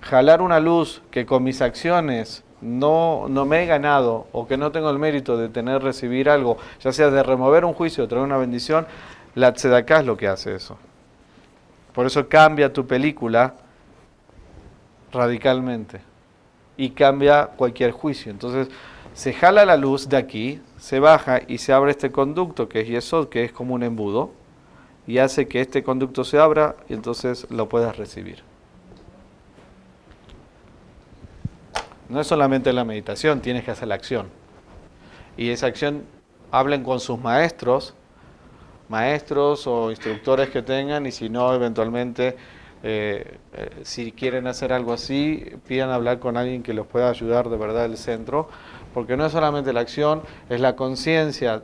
[0.00, 4.72] jalar una luz que con mis acciones no, no me he ganado o que no
[4.72, 8.24] tengo el mérito de tener, recibir algo, ya sea de remover un juicio o traer
[8.24, 8.86] una bendición,
[9.38, 10.76] la tzedaká es lo que hace eso.
[11.94, 13.54] Por eso cambia tu película
[15.12, 16.00] radicalmente
[16.76, 18.30] y cambia cualquier juicio.
[18.30, 18.68] Entonces
[19.14, 22.88] se jala la luz de aquí, se baja y se abre este conducto que es
[22.88, 24.32] Yesod, que es como un embudo,
[25.06, 28.42] y hace que este conducto se abra y entonces lo puedas recibir.
[32.08, 34.28] No es solamente la meditación, tienes que hacer la acción.
[35.36, 36.04] Y esa acción,
[36.50, 37.94] hablen con sus maestros,
[38.88, 42.36] maestros o instructores que tengan, y si no, eventualmente,
[42.82, 47.48] eh, eh, si quieren hacer algo así, pidan hablar con alguien que los pueda ayudar
[47.48, 48.48] de verdad del centro,
[48.94, 51.62] porque no es solamente la acción, es la conciencia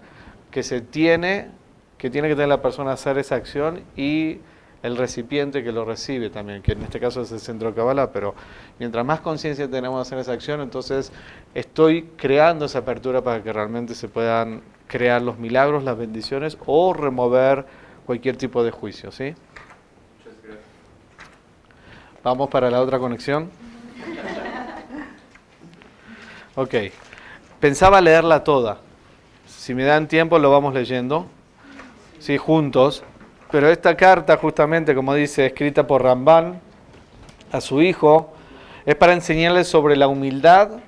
[0.51, 1.51] que se tiene,
[1.99, 4.39] que tiene que tener la persona hacer esa acción y
[4.85, 8.13] el recipiente que lo recibe también, que en este caso es el centro de Kabbalah,
[8.13, 8.35] pero
[8.79, 11.11] mientras más conciencia tenemos de hacer esa acción, entonces
[11.55, 16.93] estoy creando esa apertura para que realmente se puedan crear los milagros, las bendiciones o
[16.93, 17.67] remover
[18.07, 19.35] cualquier tipo de juicio, ¿sí?
[22.23, 23.51] Vamos para la otra conexión.
[26.57, 26.73] Ok.
[27.59, 28.79] Pensaba leerla toda.
[29.45, 31.27] Si me dan tiempo lo vamos leyendo.
[32.21, 33.03] Sí, juntos.
[33.51, 36.61] Pero esta carta, justamente, como dice, escrita por Ramban
[37.51, 38.35] a su hijo,
[38.87, 40.81] es para enseñarle sobre la humildad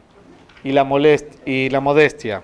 [0.63, 0.87] y la,
[1.45, 2.43] y la modestia.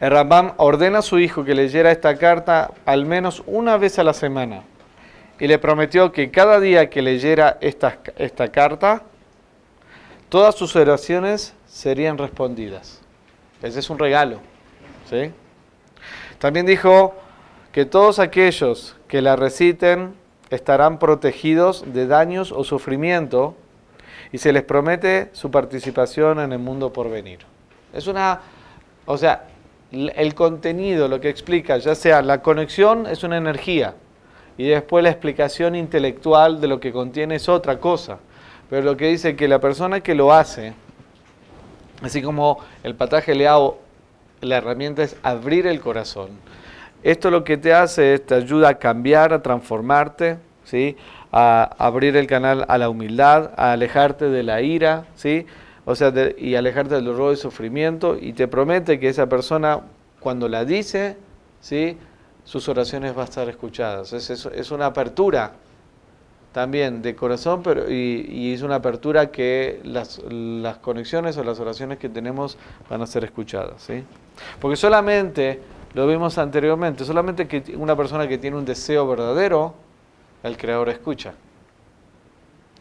[0.00, 4.04] El Rambam ordena a su hijo que leyera esta carta al menos una vez a
[4.04, 4.62] la semana
[5.40, 9.02] y le prometió que cada día que leyera esta, esta carta,
[10.28, 13.00] todas sus oraciones serían respondidas.
[13.62, 14.40] Ese es un regalo.
[15.08, 15.32] ¿sí?
[16.38, 17.14] También dijo
[17.72, 20.14] que todos aquellos que la reciten
[20.50, 23.56] estarán protegidos de daños o sufrimiento
[24.32, 27.40] y se les promete su participación en el mundo por venir.
[27.92, 28.40] Es una,
[29.06, 29.44] o sea,
[29.90, 33.94] el contenido, lo que explica, ya sea la conexión es una energía
[34.56, 38.18] y después la explicación intelectual de lo que contiene es otra cosa.
[38.68, 40.74] Pero lo que dice que la persona que lo hace,
[42.02, 43.78] así como el pataje leao,
[44.40, 46.28] la herramienta es abrir el corazón
[47.02, 50.96] esto lo que te hace es te ayuda a cambiar, a transformarte, ¿sí?
[51.30, 55.46] a abrir el canal a la humildad, a alejarte de la ira, ¿sí?
[55.90, 59.80] O sea, y alejarte del dolor y sufrimiento, y te promete que esa persona,
[60.20, 61.16] cuando la dice,
[61.62, 61.96] ¿sí?
[62.44, 64.12] sus oraciones van a estar escuchadas.
[64.12, 65.52] Es, es, una apertura
[66.52, 71.58] también de corazón, pero y, y, es una apertura que las, las conexiones o las
[71.58, 72.58] oraciones que tenemos
[72.90, 73.80] van a ser escuchadas.
[73.80, 74.04] ¿sí?
[74.60, 75.58] Porque solamente
[75.94, 79.72] lo vimos anteriormente, solamente que una persona que tiene un deseo verdadero,
[80.42, 81.32] el creador escucha.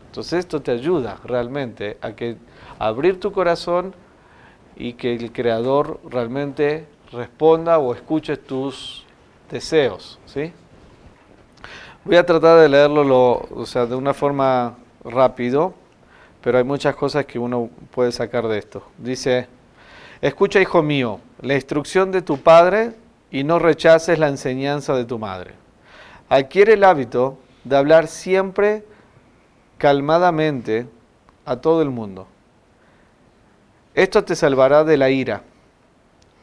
[0.08, 2.36] Entonces esto te ayuda realmente a que
[2.80, 3.94] abrir tu corazón
[4.76, 9.06] y que el creador realmente responda o escuche tus
[9.50, 10.52] deseos, ¿sí?
[12.04, 15.74] Voy a tratar de leerlo o sea, de una forma rápido,
[16.42, 18.84] pero hay muchas cosas que uno puede sacar de esto.
[18.98, 19.48] Dice,
[20.22, 22.94] escucha hijo mío, la instrucción de tu padre
[23.32, 25.56] y no rechaces la enseñanza de tu madre.
[26.30, 28.86] Adquiere el hábito de hablar siempre
[29.78, 30.88] calmadamente
[31.46, 32.28] a todo el mundo.
[33.98, 35.42] Esto te salvará de la ira,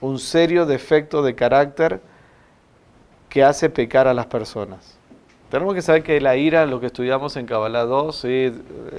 [0.00, 2.00] un serio defecto de carácter
[3.28, 4.98] que hace pecar a las personas.
[5.52, 8.52] Tenemos que saber que la ira, lo que estudiamos en Kabbalah 2, es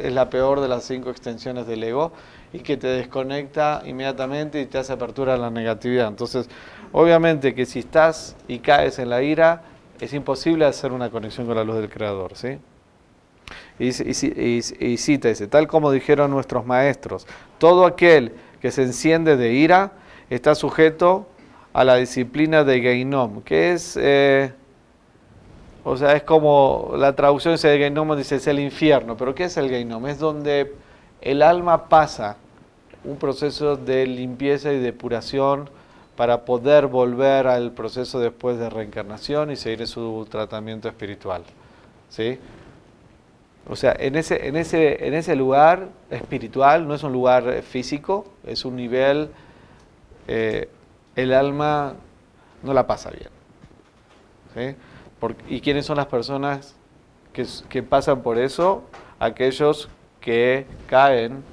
[0.09, 2.13] la peor de las cinco extensiones del ego
[2.53, 6.07] y que te desconecta inmediatamente y te hace apertura a la negatividad.
[6.07, 6.49] Entonces,
[6.93, 9.63] obviamente que si estás y caes en la ira,
[9.99, 12.57] es imposible hacer una conexión con la luz del Creador, ¿sí?
[13.77, 13.91] Y,
[14.97, 19.91] cita, dice, tal como dijeron nuestros maestros, todo aquel que se enciende de ira
[20.29, 21.27] está sujeto
[21.73, 24.53] a la disciplina de Geinom, que es, eh,
[25.83, 29.57] o sea, es como la traducción de Geinom, dice es el infierno, pero ¿qué es
[29.57, 30.07] el Geinom?
[30.07, 30.73] Es donde
[31.21, 32.37] el alma pasa
[33.03, 35.69] un proceso de limpieza y depuración
[36.15, 41.43] para poder volver al proceso después de reencarnación y seguir su tratamiento espiritual.
[42.09, 42.39] ¿Sí?
[43.67, 48.25] O sea, en ese, en, ese, en ese lugar espiritual, no es un lugar físico,
[48.45, 49.29] es un nivel,
[50.27, 50.69] eh,
[51.15, 51.95] el alma
[52.61, 53.29] no la pasa bien.
[54.53, 54.75] ¿sí?
[55.49, 56.75] ¿Y quiénes son las personas
[57.33, 58.83] que, que pasan por eso?
[59.19, 59.89] Aquellos
[60.21, 61.43] que caen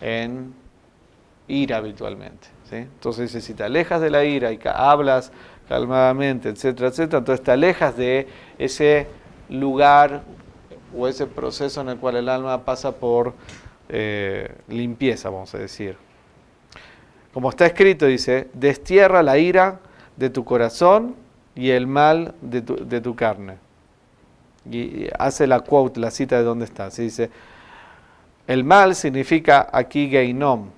[0.00, 0.54] en
[1.46, 2.48] ira habitualmente.
[2.70, 5.32] Entonces si te alejas de la ira y hablas
[5.68, 9.06] calmadamente, etcétera, etcétera, entonces te alejas de ese
[9.48, 10.22] lugar
[10.96, 13.34] o ese proceso en el cual el alma pasa por
[13.88, 15.96] eh, limpieza, vamos a decir.
[17.32, 19.80] Como está escrito, dice, destierra la ira
[20.16, 21.14] de tu corazón
[21.54, 22.60] y el mal de
[23.00, 23.58] tu, carne.
[24.70, 26.90] Y hace la quote, la cita de dónde está.
[26.90, 27.30] Se dice,
[28.46, 30.70] el mal significa aquí geinom,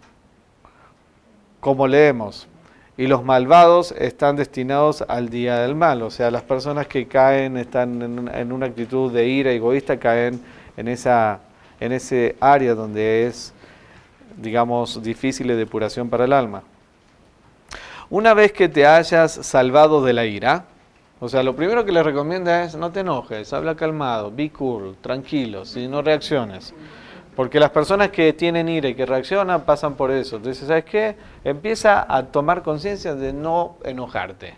[1.61, 2.49] como leemos,
[2.97, 7.57] y los malvados están destinados al día del mal, o sea, las personas que caen,
[7.57, 10.43] están en, una actitud de ira egoísta, caen
[10.77, 11.41] en, esa,
[11.81, 13.55] en ese área donde es,
[14.37, 16.63] digamos, difícil de depuración para el alma.
[18.11, 20.67] Una vez que te hayas salvado de la ira,
[21.19, 24.97] o sea, lo primero que le recomienda es no te enojes, habla calmado, be cool,
[25.01, 26.75] tranquilo, si no reacciones.
[27.35, 30.37] Porque las personas que tienen ira y que reaccionan pasan por eso.
[30.37, 31.17] Entonces, ¿sabes qué?
[31.45, 34.55] Empieza a tomar conciencia de no enojarte.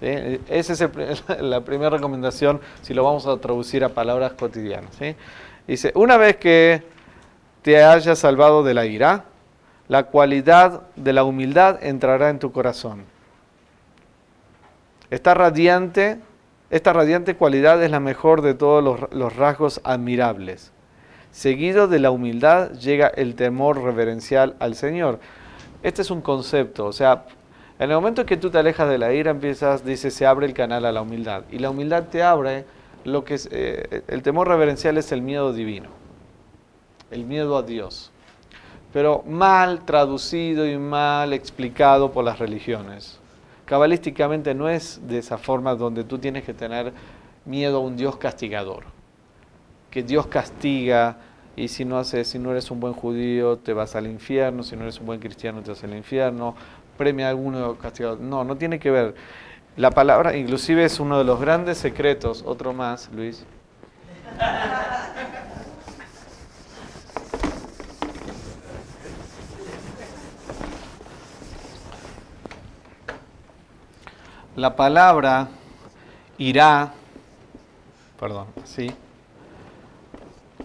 [0.00, 4.96] Esa es la primera recomendación si lo vamos a traducir a palabras cotidianas.
[5.66, 6.84] Dice, una vez que
[7.62, 9.24] te hayas salvado de la ira,
[9.88, 13.04] la cualidad de la humildad entrará en tu corazón.
[15.10, 16.18] Esta radiante,
[16.70, 20.70] esta radiante cualidad es la mejor de todos los rasgos admirables
[21.38, 25.20] Seguido de la humildad llega el temor reverencial al Señor.
[25.84, 27.26] Este es un concepto, o sea,
[27.78, 30.52] en el momento que tú te alejas de la ira, empiezas, dice, se abre el
[30.52, 31.44] canal a la humildad.
[31.52, 32.64] Y la humildad te abre
[33.04, 35.90] lo que es, eh, el temor reverencial es el miedo divino,
[37.12, 38.10] el miedo a Dios.
[38.92, 43.20] Pero mal traducido y mal explicado por las religiones.
[43.64, 46.92] Cabalísticamente no es de esa forma donde tú tienes que tener
[47.44, 48.98] miedo a un Dios castigador
[49.90, 51.16] que Dios castiga
[51.58, 54.76] y si no haces, si no eres un buen judío te vas al infierno, si
[54.76, 56.54] no eres un buen cristiano te vas al infierno,
[56.96, 58.16] premia a alguno castigado.
[58.16, 59.16] No, no tiene que ver.
[59.76, 63.44] La palabra inclusive es uno de los grandes secretos, otro más, Luis.
[74.54, 75.48] La palabra
[76.36, 76.92] irá,
[78.18, 78.92] perdón, sí,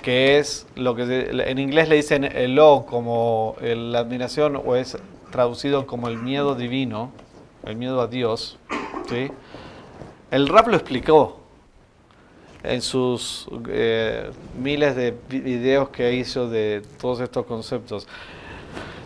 [0.04, 4.98] que es lo que en inglés le dicen el o como la admiración o es
[5.32, 7.12] traducido como el miedo divino,
[7.66, 8.60] el miedo a Dios.
[9.10, 9.32] ¿sí?
[10.30, 11.40] El rap lo explicó
[12.64, 14.30] en sus eh,
[14.60, 18.08] miles de videos que hizo de todos estos conceptos.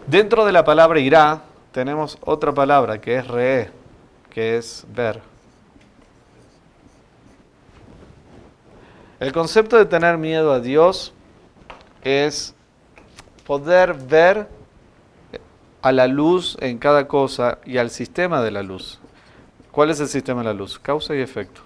[0.07, 3.69] Dentro de la palabra irá tenemos otra palabra que es re,
[4.31, 5.21] que es ver.
[9.19, 11.11] El concepto de tener miedo a Dios
[12.03, 12.53] es
[13.45, 14.47] poder ver
[15.81, 18.99] a la luz en cada cosa y al sistema de la luz.
[19.71, 20.77] ¿Cuál es el sistema de la luz?
[20.77, 21.61] Causa y efecto.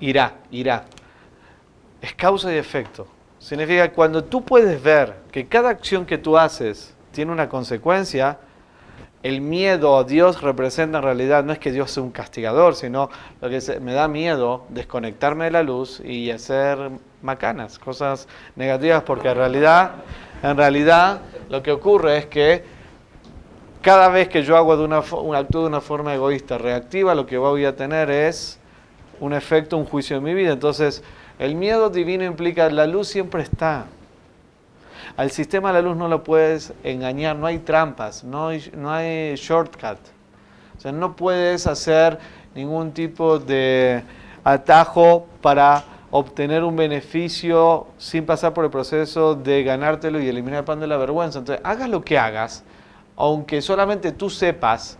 [0.00, 0.86] Irá, irá.
[2.00, 3.06] Es causa y efecto.
[3.38, 8.38] Significa que cuando tú puedes ver que cada acción que tú haces tiene una consecuencia,
[9.22, 13.10] el miedo a Dios representa en realidad, no es que Dios sea un castigador, sino
[13.40, 16.90] lo que me da miedo desconectarme de la luz y hacer
[17.20, 19.90] macanas, cosas negativas, porque en realidad,
[20.42, 22.64] en realidad lo que ocurre es que
[23.82, 27.26] cada vez que yo hago de una, un actúo de una forma egoísta, reactiva, lo
[27.26, 28.58] que voy a tener es
[29.20, 30.52] un efecto, un juicio en mi vida.
[30.52, 31.02] Entonces,
[31.38, 33.86] el miedo divino implica la luz siempre está.
[35.16, 38.90] Al sistema de la luz no lo puedes engañar, no hay trampas, no hay, no
[38.92, 39.98] hay shortcut.
[40.76, 42.18] O sea, no puedes hacer
[42.54, 44.02] ningún tipo de
[44.44, 50.64] atajo para obtener un beneficio sin pasar por el proceso de ganártelo y eliminar el
[50.64, 51.38] pan de la vergüenza.
[51.38, 52.64] Entonces, hagas lo que hagas,
[53.16, 54.98] aunque solamente tú sepas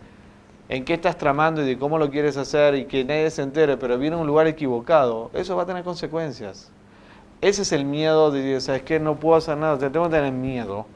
[0.68, 3.76] en qué estás tramando y de cómo lo quieres hacer y que nadie se entere,
[3.76, 6.70] pero viene a un lugar equivocado, eso va a tener consecuencias.
[7.40, 9.00] Ese es el miedo de decir, ¿sabes qué?
[9.00, 10.86] No puedo hacer nada, tengo que tener miedo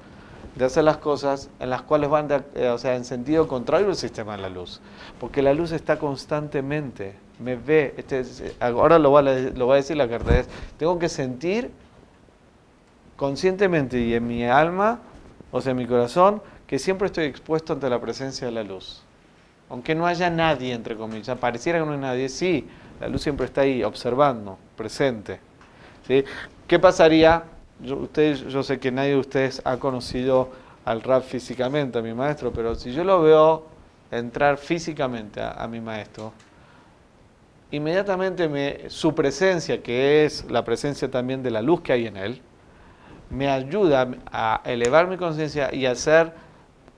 [0.55, 3.97] de hacer las cosas en las cuales van, eh, o sea, en sentido contrario al
[3.97, 4.81] sistema de la luz.
[5.19, 10.45] Porque la luz está constantemente, me ve, este, ahora lo va, a, decir la carta,
[10.77, 11.71] tengo que sentir
[13.17, 15.01] conscientemente y en mi alma,
[15.51, 19.03] o sea, en mi corazón, que siempre estoy expuesto ante la presencia de la luz.
[19.71, 22.69] Aunque no haya nadie, entre comillas, pareciera que no hay nadie, sí,
[23.01, 25.41] la luz siempre está ahí, observando, presente.
[26.07, 27.45] ¿Qué pasaría?
[27.81, 30.51] Yo, ustedes, yo sé que nadie de ustedes ha conocido
[30.85, 33.65] al rap físicamente, a mi maestro, pero si yo lo veo
[34.11, 36.33] entrar físicamente a, mi maestro,
[37.71, 42.17] inmediatamente me, su presencia, que es la presencia también de la luz que hay en
[42.17, 42.43] él,
[43.31, 46.33] me ayuda a elevar mi conciencia y a hacer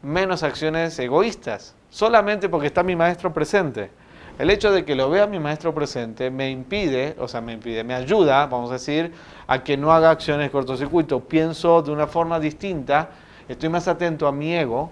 [0.03, 3.91] menos acciones egoístas, solamente porque está mi maestro presente.
[4.39, 7.83] El hecho de que lo vea mi maestro presente me impide, o sea, me impide,
[7.85, 9.13] me ayuda, vamos a decir,
[9.47, 11.21] a que no haga acciones cortocircuito.
[11.21, 13.11] Pienso de una forma distinta,
[13.49, 14.91] estoy más atento a mi ego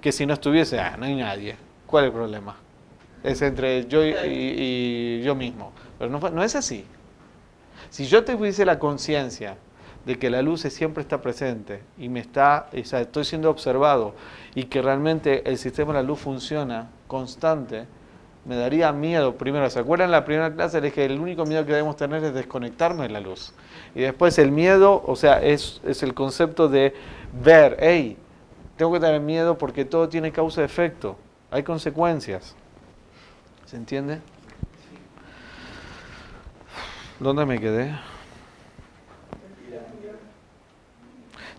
[0.00, 1.56] que si no estuviese, ah, no hay nadie.
[1.86, 2.56] ¿Cuál es el problema?
[3.24, 5.72] Es entre yo y, yo mismo.
[5.98, 6.84] Pero no, no es así.
[7.90, 9.56] Si yo tuviese la conciencia
[10.06, 14.14] de que la luz siempre está presente y me está, o sea, estoy siendo observado
[14.54, 17.86] y que realmente el sistema de la luz funciona constante,
[18.44, 19.68] me daría miedo primero.
[19.70, 20.80] ¿Se acuerdan la primera clase?
[20.80, 23.52] Les que el único miedo que debemos tener es desconectarme de la luz.
[23.94, 26.94] Y después el miedo, o sea, es, es el concepto de
[27.44, 28.16] ver, hey,
[28.76, 31.16] tengo que tener miedo porque todo tiene causa-efecto,
[31.50, 32.56] hay consecuencias.
[33.66, 34.20] ¿Se entiende?
[37.20, 37.94] ¿Dónde me quedé?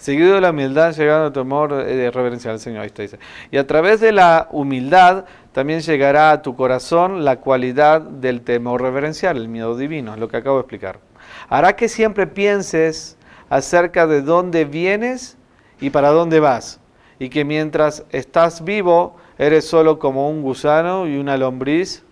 [0.04, 2.82] Seguido de la humildad, llegando a tu amor eh, reverencial al Señor.
[2.82, 3.20] Ahí está, dice.
[3.52, 5.24] Y a través de la humildad
[5.54, 10.28] también llegará a tu corazón la cualidad del temor reverencial, el miedo divino, es lo
[10.28, 11.00] que acabo de explicar.
[11.48, 13.16] Hará que siempre pienses
[13.50, 15.38] acerca de dónde vienes
[15.80, 16.82] y para dónde vas.
[17.18, 22.04] Y que mientras estás vivo, eres solo como un gusano y una lombriz.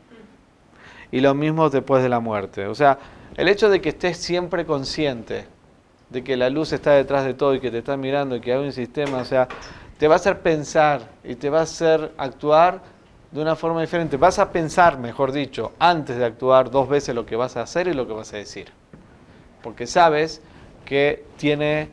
[1.11, 2.67] Y lo mismo después de la muerte.
[2.67, 2.99] O sea,
[3.35, 5.45] el hecho de que estés siempre consciente
[6.12, 8.53] de que la luz está detrás de todo y que te está mirando y que
[8.53, 9.47] hay un sistema, o sea,
[9.97, 12.82] te va a hacer pensar y te va a hacer actuar
[13.32, 14.18] de una forma diferente.
[14.18, 17.88] Vas a pensar, mejor dicho, antes de actuar dos veces lo que vas a hacer
[17.88, 18.68] y lo que vas a decir.
[19.64, 20.41] Porque sabes
[20.84, 21.89] que tiene,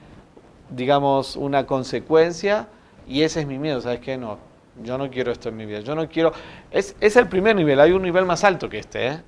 [0.71, 2.66] digamos, una consecuencia
[3.07, 3.81] y ese es mi miedo.
[3.81, 4.16] ¿Sabes qué?
[4.16, 4.39] No,
[4.83, 5.81] yo no quiero esto en mi vida.
[5.81, 6.33] Yo no quiero...
[6.73, 9.21] Es, es el primer nivel, hay un nivel más alto que este, ¿eh?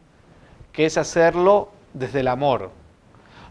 [0.73, 2.80] que es hacerlo desde el amor.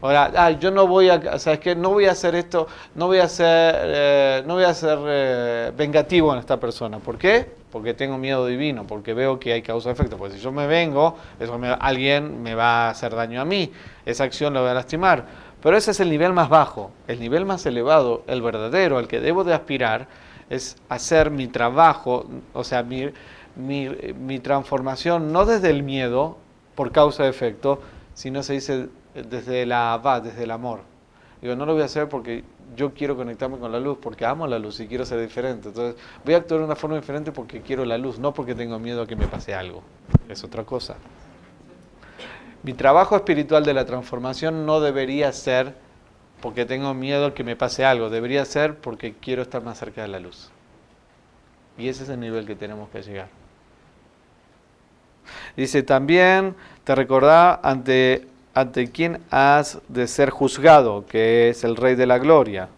[0.01, 1.75] Ahora, yo no voy a, ¿sabes qué?
[1.75, 5.71] No voy a hacer esto, no voy a ser, eh, no voy a ser eh,
[5.75, 6.99] vengativo en esta persona.
[6.99, 7.45] ¿Por qué?
[7.69, 10.17] Porque tengo miedo divino, porque veo que hay causa-efecto.
[10.17, 13.71] Porque si yo me vengo, eso alguien me va a hacer daño a mí,
[14.05, 15.25] esa acción lo va a lastimar.
[15.61, 16.91] Pero ese es el nivel más bajo.
[17.07, 20.07] El nivel más elevado, el verdadero, al que debo de aspirar,
[20.49, 26.37] es hacer mi trabajo, o sea, mi transformación no desde el miedo,
[26.79, 27.81] por causa-efecto,
[28.13, 30.81] sino se dice desde la va, desde el amor.
[31.41, 32.43] Digo, no lo voy a hacer porque
[32.75, 35.69] yo quiero conectarme con la luz, porque amo la luz y quiero ser diferente.
[35.69, 38.77] Entonces, voy a actuar de una forma diferente porque quiero la luz, no porque tengo
[38.79, 39.83] miedo a que me pase algo.
[40.27, 40.95] Es otra cosa.
[42.61, 45.75] Mi trabajo espiritual de la transformación no debería ser
[46.41, 50.01] porque tengo miedo a que me pase algo, debería ser porque quiero estar más cerca
[50.01, 50.51] de la luz.
[51.77, 53.29] Y ese es el nivel que tenemos que llegar.
[55.55, 61.95] Dice, también te recordá ante ante quien has de ser juzgado, que es el Rey
[61.95, 62.69] de la Gloria.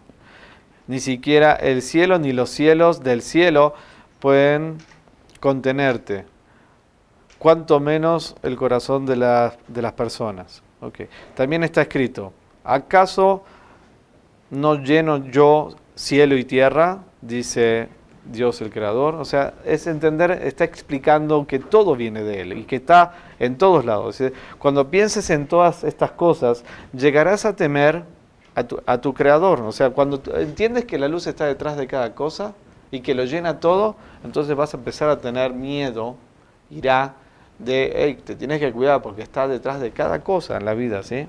[0.86, 3.74] Ni siquiera el cielo ni los cielos del cielo
[4.20, 4.78] pueden
[5.40, 6.24] contenerte,
[7.38, 9.16] cuanto menos el corazón de,
[9.68, 10.62] de las personas.
[10.80, 11.08] Okay.
[11.34, 12.32] También está escrito,
[12.64, 13.44] ¿acaso
[14.50, 17.04] no lleno yo cielo y tierra?
[17.20, 17.88] Dice
[18.24, 19.14] Dios el Creador.
[19.16, 23.58] O sea, es entender, está explicando que todo viene de Él y que está en
[23.58, 24.22] todos lados.
[24.58, 28.04] Cuando pienses en todas estas cosas, llegarás a temer
[28.54, 29.62] a tu, Creador.
[29.62, 32.54] O sea, cuando entiendes que la luz está detrás de cada cosa
[32.90, 36.16] y que lo llena todo, entonces vas a empezar a tener miedo,
[36.70, 37.14] irá
[37.58, 41.02] de, hey, te tienes que cuidar porque está detrás de cada cosa en la vida,
[41.02, 41.26] ¿sí?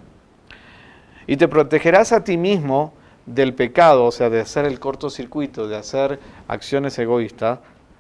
[1.27, 2.93] Y te protegerás a ti mismo
[3.25, 7.59] del pecado, o sea, de hacer el cortocircuito, de hacer acciones egoístas.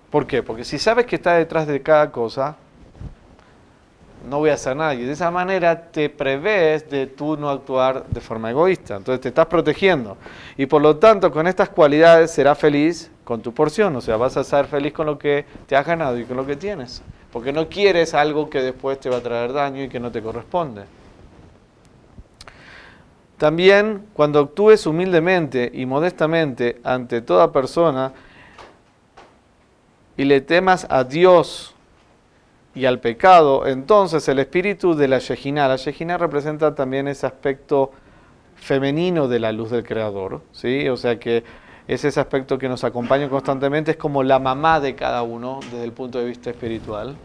[0.09, 0.43] ¿Por qué?
[0.43, 2.57] Porque si sabes que está detrás de cada cosa,
[4.29, 4.93] no voy a hacer nada.
[4.93, 8.95] Y de esa manera te prevés de tú no actuar de forma egoísta.
[8.95, 10.17] Entonces te estás protegiendo.
[10.57, 13.95] Y por lo tanto, con estas cualidades serás feliz con tu porción.
[13.95, 16.45] O sea, vas a ser feliz con lo que te has ganado y con lo
[16.45, 17.01] que tienes.
[17.31, 20.21] Porque no quieres algo que después te va a traer daño y que no te
[20.21, 20.83] corresponde.
[23.43, 28.13] También cuando actúes humildemente y modestamente ante toda persona
[30.15, 31.75] y le temas a Dios
[32.73, 37.91] y al pecado, entonces el espíritu de la Shejina, la Shejina representa también ese aspecto
[38.55, 40.87] femenino de la luz del Creador, ¿sí?
[40.87, 41.43] O sea que
[41.85, 45.83] es ese aspecto que nos acompaña constantemente, es como la mamá de cada uno desde
[45.83, 47.17] el punto de vista espiritual.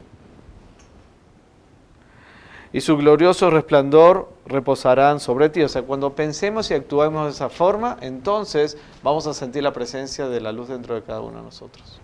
[2.72, 5.62] Y su glorioso resplandor reposarán sobre ti.
[5.62, 10.28] O sea, cuando pensemos y actuemos de esa forma, entonces vamos a sentir la presencia
[10.28, 12.00] de la luz dentro de cada uno de nosotros.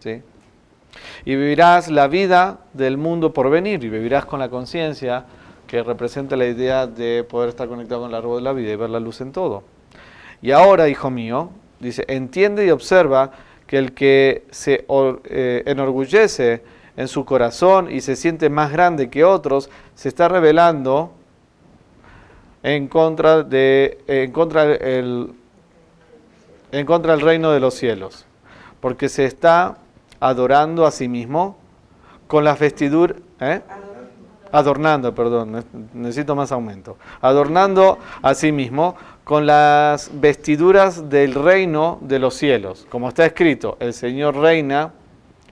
[0.00, 0.22] ¿Sí?
[1.24, 5.26] Y vivirás la vida del mundo por venir y vivirás con la conciencia
[5.66, 8.76] que representa la idea de poder estar conectado con el árbol de la vida y
[8.76, 9.62] ver la luz en todo.
[10.42, 11.50] Y ahora, hijo mío,
[11.80, 13.32] dice, entiende y observa
[13.66, 14.84] que el que se
[15.24, 16.62] eh, enorgullece
[16.96, 21.12] en su corazón y se siente más grande que otros, se está revelando
[22.62, 25.32] en contra, de, en contra, el,
[26.72, 28.26] en contra del reino de los cielos,
[28.80, 29.76] porque se está
[30.20, 31.56] adorando a sí mismo
[32.26, 33.60] con las vestiduras, ¿eh?
[34.50, 42.18] adornando, perdón, necesito más aumento, adornando a sí mismo con las vestiduras del reino de
[42.18, 44.92] los cielos, como está escrito, el Señor reina,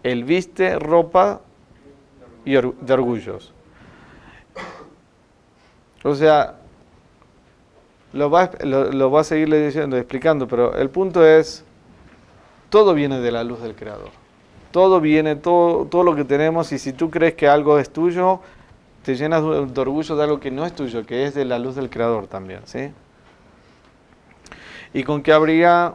[0.03, 1.41] Él viste ropa
[2.45, 3.53] y de orgullos.
[6.05, 6.57] O sea,
[8.13, 11.65] lo va, lo, va a seguir diciendo, explicando, pero el punto es,
[12.71, 14.11] todo viene de la luz del Creador.
[14.73, 18.41] Todo viene, todo, todo lo que tenemos, y si tú crees que algo es tuyo,
[19.05, 21.77] te llenas de orgullo de algo que no es tuyo, que es de la luz
[21.77, 22.91] del Creador también, ¿sí?
[24.95, 25.95] ¿Y con qué habría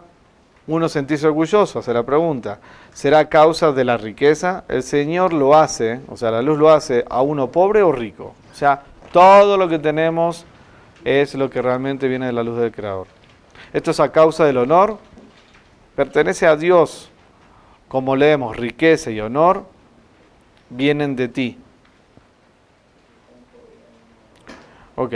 [0.68, 1.80] uno sentirse orgulloso?
[1.80, 2.60] Hace la pregunta.
[2.94, 4.65] ¿Será causa de la riqueza?
[4.68, 8.35] El Señor lo hace, o sea, la luz lo hace a uno pobre o rico.
[8.52, 10.45] O sea, todo lo que tenemos
[11.03, 13.07] es lo que realmente viene de la luz del Creador.
[13.73, 14.98] Esto es a causa del honor,
[15.95, 17.10] pertenece a Dios.
[17.88, 19.65] Como leemos, riqueza y honor
[20.69, 21.57] vienen de ti.
[24.95, 25.14] Ok.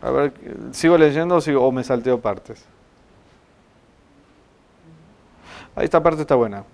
[0.00, 0.32] A ver,
[0.72, 2.64] ¿sigo leyendo o, me salteo partes?
[5.76, 6.64] Ahí esta parte está buena.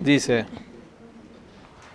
[0.00, 0.46] Dice,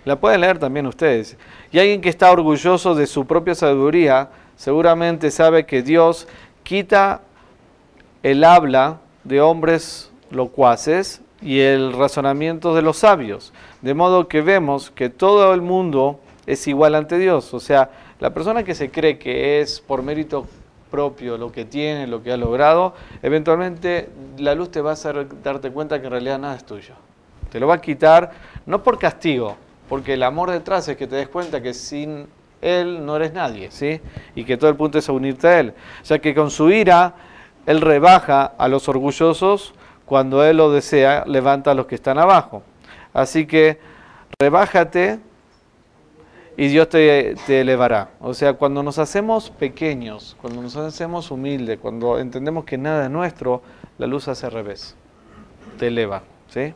[0.05, 1.37] la pueden leer también ustedes.
[1.71, 6.27] Y alguien que está orgulloso de su propia sabiduría, seguramente sabe que Dios
[6.63, 7.21] quita
[8.23, 13.53] el habla de hombres locuaces y el razonamiento de los sabios.
[13.81, 17.53] De modo que vemos que todo el mundo es igual ante Dios.
[17.53, 20.47] O sea, la persona que se cree que es por mérito
[20.89, 25.27] propio lo que tiene, lo que ha logrado, eventualmente la luz te va a hacer
[25.41, 26.95] darte cuenta que en realidad nada es tuyo.
[27.51, 28.31] Te lo va a quitar,
[28.65, 29.55] no por castigo,
[29.87, 32.27] porque el amor detrás es que te des cuenta que sin
[32.61, 34.01] Él no eres nadie, ¿sí?
[34.35, 35.73] Y que todo el punto es unirte a Él.
[36.01, 37.15] O sea que con su ira,
[37.65, 39.73] Él rebaja a los orgullosos,
[40.05, 42.63] cuando Él lo desea, levanta a los que están abajo.
[43.13, 43.79] Así que
[44.39, 45.19] rebájate
[46.59, 48.09] y Dios te, te, elevará.
[48.19, 53.11] O sea, cuando nos hacemos pequeños, cuando nos hacemos humildes, cuando entendemos que nada es
[53.11, 53.61] nuestro,
[53.99, 54.95] la luz hace revés,
[55.77, 56.23] te eleva.
[56.49, 56.73] ¿sí?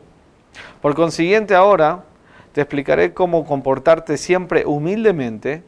[0.83, 2.03] Por consiguiente, ahora
[2.53, 5.63] te explicaré cómo comportarte siempre humildemente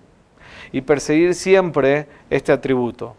[0.72, 3.16] y perseguir siempre este atributo.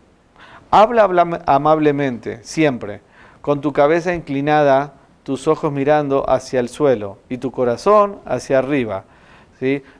[0.71, 3.01] Habla, habla amablemente, siempre,
[3.41, 4.95] con tu cabeza inclinada,
[5.25, 9.05] tus ojos mirando hacia el suelo y tu corazón hacia arriba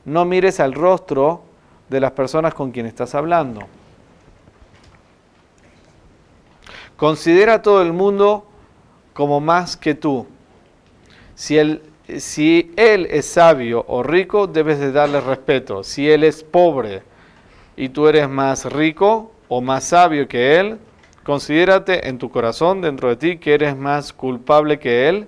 [0.05, 1.43] no mires al rostro
[1.89, 3.61] de las personas con quien estás hablando.
[6.97, 8.45] Considera a todo el mundo
[9.13, 10.27] como más que tú.
[11.35, 11.81] Si él,
[12.17, 15.83] si él es sabio o rico, debes de darle respeto.
[15.83, 17.03] Si él es pobre
[17.75, 20.79] y tú eres más rico o más sabio que él,
[21.23, 25.27] considérate en tu corazón, dentro de ti, que eres más culpable que él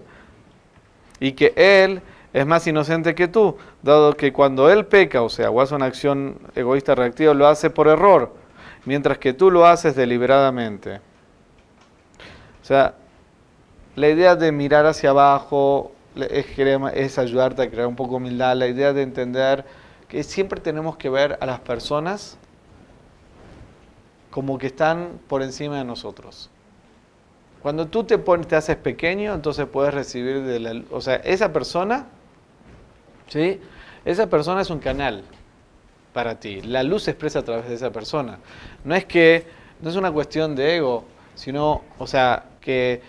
[1.19, 2.01] y que él
[2.37, 5.87] es más inocente que tú, dado que cuando él peca, o sea, o hace una
[5.87, 8.31] acción egoísta reactiva, lo hace por error,
[8.85, 10.97] mientras que tú lo haces deliberadamente.
[12.61, 12.93] O sea,
[13.95, 16.45] la idea de mirar hacia abajo es,
[16.93, 19.65] es ayudarte a crear un poco de humildad, la idea de entender
[20.07, 22.37] que siempre tenemos que ver a las personas
[24.29, 26.51] como que están por encima de nosotros.
[27.63, 30.83] Cuando tú te, pones, te haces pequeño, entonces puedes recibir de la...
[30.91, 32.05] O sea, esa persona
[33.27, 33.59] ¿sí?
[34.05, 35.23] Esa persona es un canal
[36.13, 36.61] para ti.
[36.61, 38.39] La luz se expresa a través de esa persona.
[38.83, 39.45] No es que,
[39.81, 41.05] no es una cuestión de ego,
[41.35, 43.01] sino, o sea, que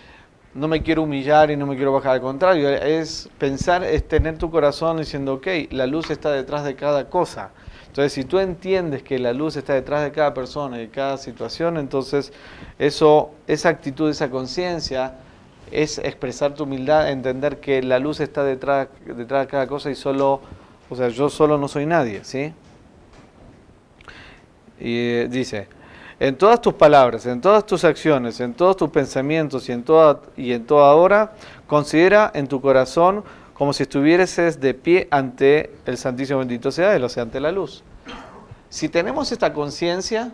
[0.53, 4.37] no me quiero humillar y no me quiero bajar, al contrario, es pensar, es tener
[4.37, 7.51] tu corazón diciendo, ok, la luz está detrás de cada cosa.
[7.87, 11.17] Entonces, si tú entiendes que la luz está detrás de cada persona y de cada
[11.17, 12.31] situación, entonces
[12.77, 15.15] eso, esa actitud, esa conciencia,
[15.71, 19.95] es expresar tu humildad, entender que la luz está detrás, detrás de cada cosa y
[19.95, 20.41] solo,
[20.89, 22.53] o sea, yo solo no soy nadie, ¿sí?
[24.79, 25.67] Y eh, dice,
[26.19, 30.21] En todas tus palabras, en todas tus acciones, en todos tus pensamientos y en toda,
[30.35, 31.33] y en toda hora,
[31.67, 33.23] considera en tu corazón
[33.53, 37.51] como si estuvieses de pie ante el Santísimo Bendito sea Él, o sea, ante la
[37.51, 37.83] luz.
[38.69, 40.31] Si tenemos esta conciencia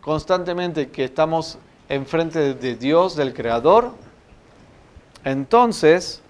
[0.00, 3.92] constantemente que estamos enfrente de Dios, del Creador,
[5.24, 6.22] entonces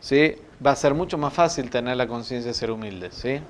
[0.00, 0.36] ¿sí?
[0.64, 3.10] va a ser mucho más fácil tener la conciencia de ser humilde.
[3.12, 3.40] ¿sí?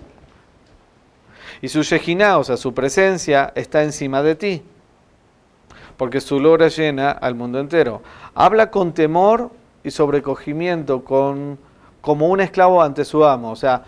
[1.61, 4.62] Y su Shejinah, o sea, su presencia, está encima de ti,
[5.97, 8.03] porque su gloria llena al mundo entero.
[8.35, 9.51] Habla con temor
[9.82, 11.59] y sobrecogimiento, con,
[12.01, 13.51] como un esclavo ante su amo.
[13.51, 13.85] O sea,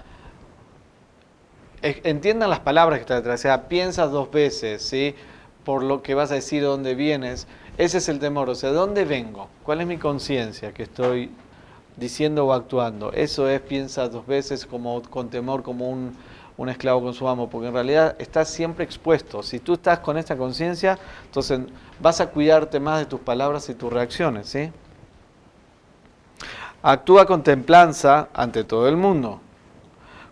[1.83, 3.41] entiendan las palabras que está detrás.
[3.41, 5.15] O sea, piensa dos veces, ¿sí?
[5.65, 7.47] Por lo que vas a decir, dónde vienes.
[7.81, 8.51] Ese es el temor.
[8.51, 9.49] O sea, ¿de dónde vengo?
[9.63, 11.31] ¿Cuál es mi conciencia que estoy
[11.97, 13.13] diciendo o actuando?
[13.13, 16.13] Eso es, piensa dos veces como con temor, como un
[16.61, 19.43] un esclavo con su amo, porque en realidad estás siempre expuesto.
[19.43, 21.59] Si tú estás con esta conciencia, entonces
[21.99, 24.71] vas a cuidarte más de tus palabras y tus reacciones, ¿sí?
[26.83, 29.41] Actúa con templanza ante todo el mundo.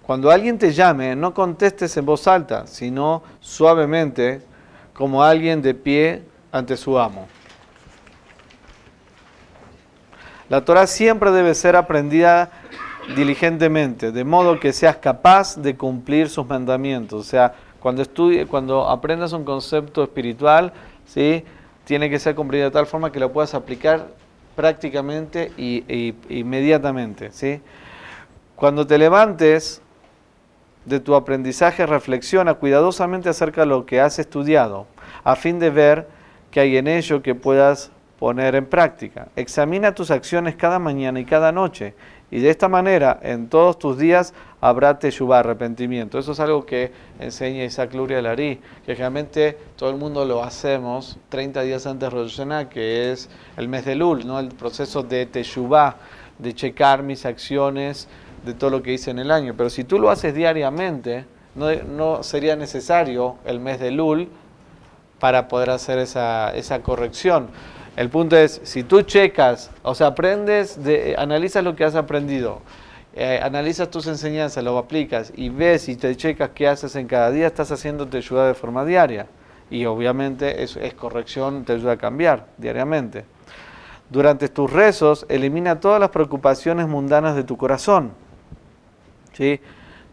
[0.03, 4.43] Cuando alguien te llame, no contestes en voz alta, sino suavemente,
[4.93, 6.23] como alguien de pie
[6.53, 7.27] ante su amo.
[10.49, 12.51] La Torah siempre debe ser aprendida
[13.15, 17.21] diligentemente, de modo que seas capaz de cumplir sus mandamientos.
[17.21, 20.73] O sea, cuando estudie, cuando aprendas un concepto espiritual,
[21.07, 21.45] ¿sí?
[21.85, 24.09] tiene que ser cumplido de tal forma que lo puedas aplicar
[24.57, 27.31] prácticamente y, inmediatamente.
[27.33, 27.61] ¿sí?
[28.57, 29.81] Cuando te levantes
[30.85, 34.87] de tu aprendizaje, reflexiona cuidadosamente acerca de lo que has estudiado,
[35.25, 36.09] a fin de ver
[36.51, 39.29] que hay en ello que puedas poner en práctica.
[39.37, 41.95] Examina tus acciones cada mañana y cada noche
[42.31, 46.19] y de esta manera, en todos tus días habrá teshuvah, arrepentimiento.
[46.19, 51.19] Eso es algo que enseña Isaac Luria Larí, que realmente todo el mundo lo hacemos
[51.31, 54.39] 30 días antes de Rosh que es el mes de Lul, ¿no?
[54.41, 55.97] el proceso de teshuvah,
[56.39, 58.09] de checar mis acciones,
[58.45, 59.55] de todo lo que hice en el año.
[59.57, 61.25] Pero si tú lo haces diariamente,
[61.55, 64.29] no, no sería necesario el mes de Lul
[65.19, 67.49] para poder hacer esa, esa corrección.
[67.99, 72.61] El punto es, si tú checas, o sea, aprendes, de, analizas lo que has aprendido,
[73.13, 77.33] eh, analizas tus enseñanzas, lo aplicas y ves y te checas qué haces en cada
[77.33, 79.27] día, estás haciendo te ayuda de forma diaria.
[79.69, 83.25] Y obviamente es, es corrección, te ayuda a cambiar diariamente.
[84.11, 88.13] Durante tus rezos, elimina todas las preocupaciones mundanas de tu corazón.
[89.33, 89.61] ¿Sí?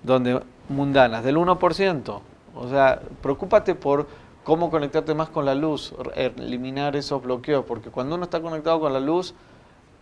[0.01, 2.19] Donde mundanas, del 1%.
[2.55, 4.07] O sea, preocúpate por
[4.45, 8.93] cómo conectarte más con la luz, eliminar esos bloqueos, porque cuando uno está conectado con
[8.93, 9.33] la luz,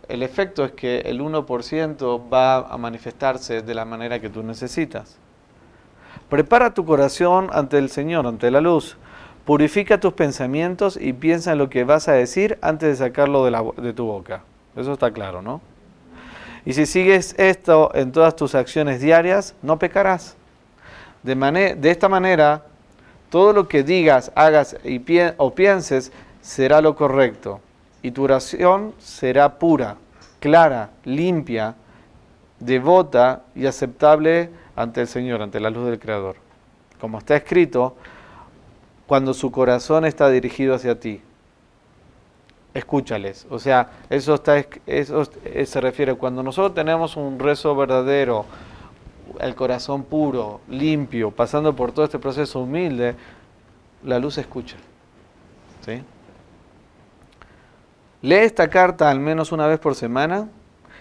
[0.06, 5.16] el efecto es que el 1% va a manifestarse de la manera que tú necesitas.
[6.28, 8.98] Prepara tu corazón ante el Señor, ante la luz.
[9.46, 13.92] Purifica tus pensamientos y piensa en lo que vas a decir antes de sacarlo de,
[13.94, 14.44] tu boca.
[14.76, 15.62] Eso está claro, ¿no?
[16.66, 20.36] Y si sigues esto en todas tus acciones diarias, no pecarás.
[21.22, 22.66] De esta manera
[23.34, 25.02] todo lo que digas, hagas y
[25.38, 27.58] o pienses será lo correcto.
[28.00, 29.96] Y tu oración será pura,
[30.38, 31.74] clara, limpia,
[32.60, 36.36] devota y aceptable ante el Señor, ante la luz del Creador.
[37.00, 37.96] Como está escrito,
[39.08, 41.20] cuando su corazón está dirigido hacia ti.
[42.72, 43.48] Escúchales.
[43.50, 45.24] O sea, eso, está, eso
[45.64, 48.46] se refiere cuando nosotros tenemos un rezo verdadero,
[49.40, 53.14] el corazón puro, limpio, pasando por todo este proceso humilde,
[54.02, 54.76] la luz escucha.
[55.84, 56.02] ¿Sí?
[58.22, 60.48] Lee esta carta al menos una vez por semana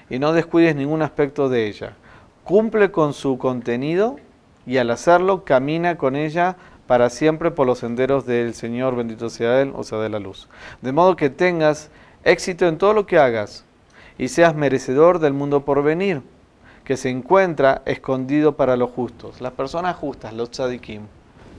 [0.10, 1.96] y no descuides ningún aspecto de ella.
[2.44, 4.18] Cumple con su contenido
[4.66, 9.62] y al hacerlo camina con ella para siempre por los senderos del Señor, bendito sea
[9.62, 10.50] Él, o sea, de la luz.
[10.82, 11.90] De modo que tengas
[12.26, 13.64] éxito en todo lo que hagas
[14.18, 16.22] y seas merecedor del mundo por venir
[16.84, 19.42] que se encuentra escondido para los justos.
[19.42, 21.04] Las personas justas, los tzadikim,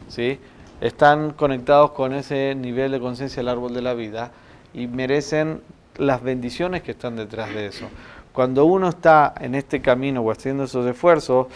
[0.09, 0.39] ¿sí?
[0.81, 4.33] están conectados con ese nivel de conciencia del árbol de la vida
[4.75, 5.63] y merecen
[5.97, 7.87] las bendiciones que están detrás de eso.
[8.33, 11.47] Cuando uno está en este camino o haciendo esos esfuerzos,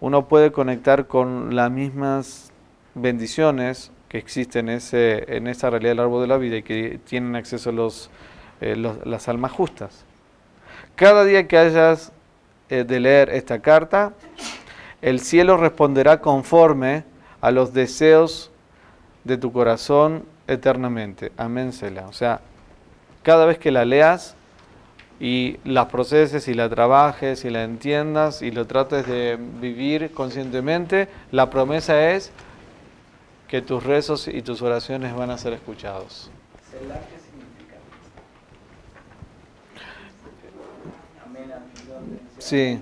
[0.00, 2.52] uno puede conectar con las mismas
[2.94, 7.00] bendiciones que existen en, ese, en esa realidad del árbol de la vida y que
[7.04, 8.10] tienen acceso los,
[8.60, 10.04] eh, las almas justas.
[10.94, 12.12] Cada día que hayas
[12.68, 14.14] de leer esta carta,
[15.02, 17.04] el cielo responderá conforme
[17.40, 18.50] a los deseos
[19.24, 21.32] de tu corazón eternamente.
[21.36, 22.06] Amén, Sela.
[22.08, 22.40] O sea,
[23.22, 24.36] cada vez que la leas
[25.18, 31.08] y la proceses y la trabajes y la entiendas y lo trates de vivir conscientemente,
[31.32, 32.30] la promesa es
[33.48, 36.30] que tus rezos y tus oraciones van a ser escuchados.
[36.70, 37.76] Selah, ¿qué significa?
[41.24, 42.78] Amén, anfitrión, Sí.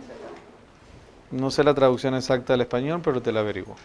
[1.30, 3.76] No sé la traducción exacta del español, pero te la averiguo.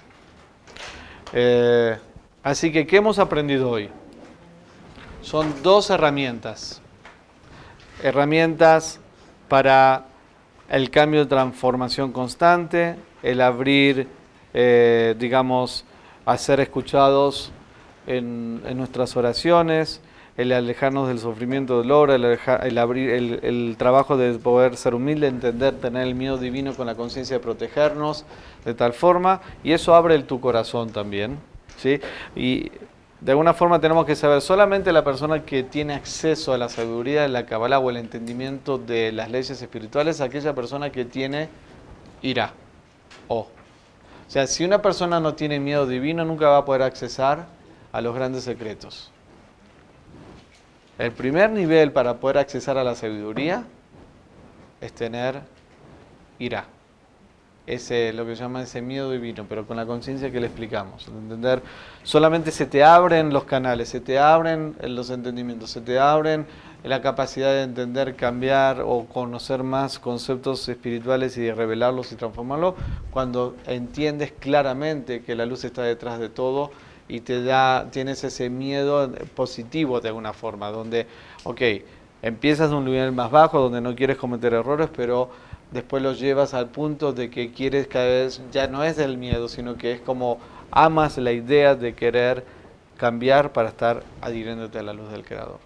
[1.31, 1.97] Eh,
[2.43, 3.89] así que, ¿qué hemos aprendido hoy?
[5.21, 6.81] Son dos herramientas.
[8.03, 8.99] Herramientas
[9.47, 10.07] para
[10.67, 14.09] el cambio de transformación constante, el abrir,
[14.53, 15.85] eh, digamos,
[16.25, 17.53] a ser escuchados
[18.05, 20.01] en nuestras oraciones,
[20.39, 25.27] el alejarnos del sufrimiento, dolor, el, el abrir, el, el trabajo de poder ser humilde,
[25.27, 28.23] entender, tener el miedo divino con la conciencia de protegernos
[28.63, 31.37] de tal forma, y eso abre el tu corazón también,
[31.75, 31.99] ¿sí?
[32.37, 32.71] Y
[33.19, 37.27] de alguna forma tenemos que saber, solamente la persona que tiene acceso a la sabiduría
[37.27, 41.49] la Kabbalah o el entendimiento de las leyes espirituales es aquella persona que tiene
[42.21, 42.53] ira.
[43.27, 43.39] O.
[43.39, 43.47] O
[44.31, 47.47] sea, si una persona no tiene miedo divino, nunca va a poder accesar
[47.91, 49.11] a los grandes secretos.
[50.99, 53.63] El primer nivel para poder accesar a la sabiduría
[54.81, 55.39] es tener
[56.39, 56.65] ira.
[57.65, 61.07] Ese, lo que se llama ese miedo divino, pero con la conciencia que le explicamos.
[61.07, 61.61] Entender,
[62.03, 66.45] solamente se te abren los canales, se te abren los entendimientos, se te abren
[66.83, 72.73] la capacidad de entender, cambiar o conocer más conceptos espirituales y de revelarlos y transformarlos
[73.11, 76.71] cuando entiendes claramente que la luz está detrás de todo
[77.09, 81.07] y te da, tienes ese miedo positivo de alguna forma, donde,
[81.43, 81.61] ok,
[82.21, 85.29] empiezas de un nivel más bajo, donde no quieres cometer errores, pero
[85.71, 89.49] después los llevas al punto de que quieres cada vez, ya no es del miedo,
[89.49, 90.39] sino que es como
[90.71, 92.45] amas la idea de querer
[92.97, 95.59] cambiar para estar adhiriéndote a la luz del Creador.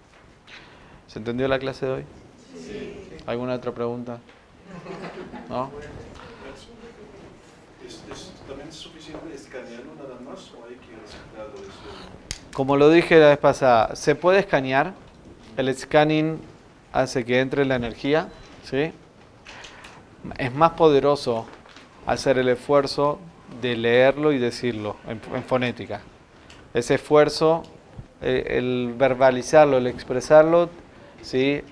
[1.08, 2.04] ¿Se entendió la clase de hoy?
[3.26, 4.18] ¿Alguna otra pregunta?
[5.50, 5.70] ¿No?
[7.86, 10.76] ¿Es, es, también es suficiente escanearlo nada más o hay?
[12.52, 14.94] Como lo dije la vez pasada, se puede escanear.
[15.56, 16.38] El scanning
[16.92, 18.28] hace que entre la energía,
[18.64, 18.92] ¿sí?
[20.38, 21.46] Es más poderoso
[22.06, 23.18] hacer el esfuerzo
[23.60, 26.00] de leerlo y decirlo en, en fonética.
[26.72, 27.62] Ese esfuerzo,
[28.20, 30.70] eh, el verbalizarlo, el expresarlo,
[31.22, 31.62] ¿sí?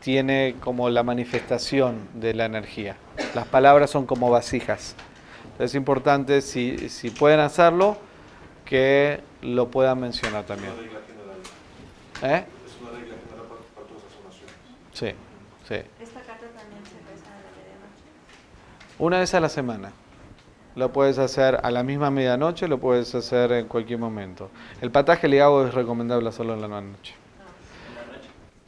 [0.00, 2.96] tiene como la manifestación de la energía.
[3.34, 4.94] Las palabras son como vasijas.
[5.58, 7.96] Es importante, si, si pueden hacerlo,
[8.66, 10.72] que lo puedan mencionar Es también.
[10.72, 12.36] una regla general.
[12.36, 12.44] ¿Eh?
[12.66, 14.54] Es una regla general para, para todas las oraciones.
[14.92, 15.06] Sí,
[15.68, 15.74] sí.
[16.02, 18.02] Esta carta también se reza a la medianoche.
[18.98, 19.92] Una vez a la semana.
[20.74, 24.50] Lo puedes hacer a la misma medianoche, lo puedes hacer en cualquier momento.
[24.82, 27.14] El pataje le hago es recomendable solo en la noche.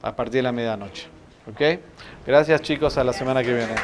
[0.01, 1.07] A partir de la medianoche.
[1.51, 1.81] ¿Ok?
[2.27, 3.75] Gracias chicos, a la semana que viene.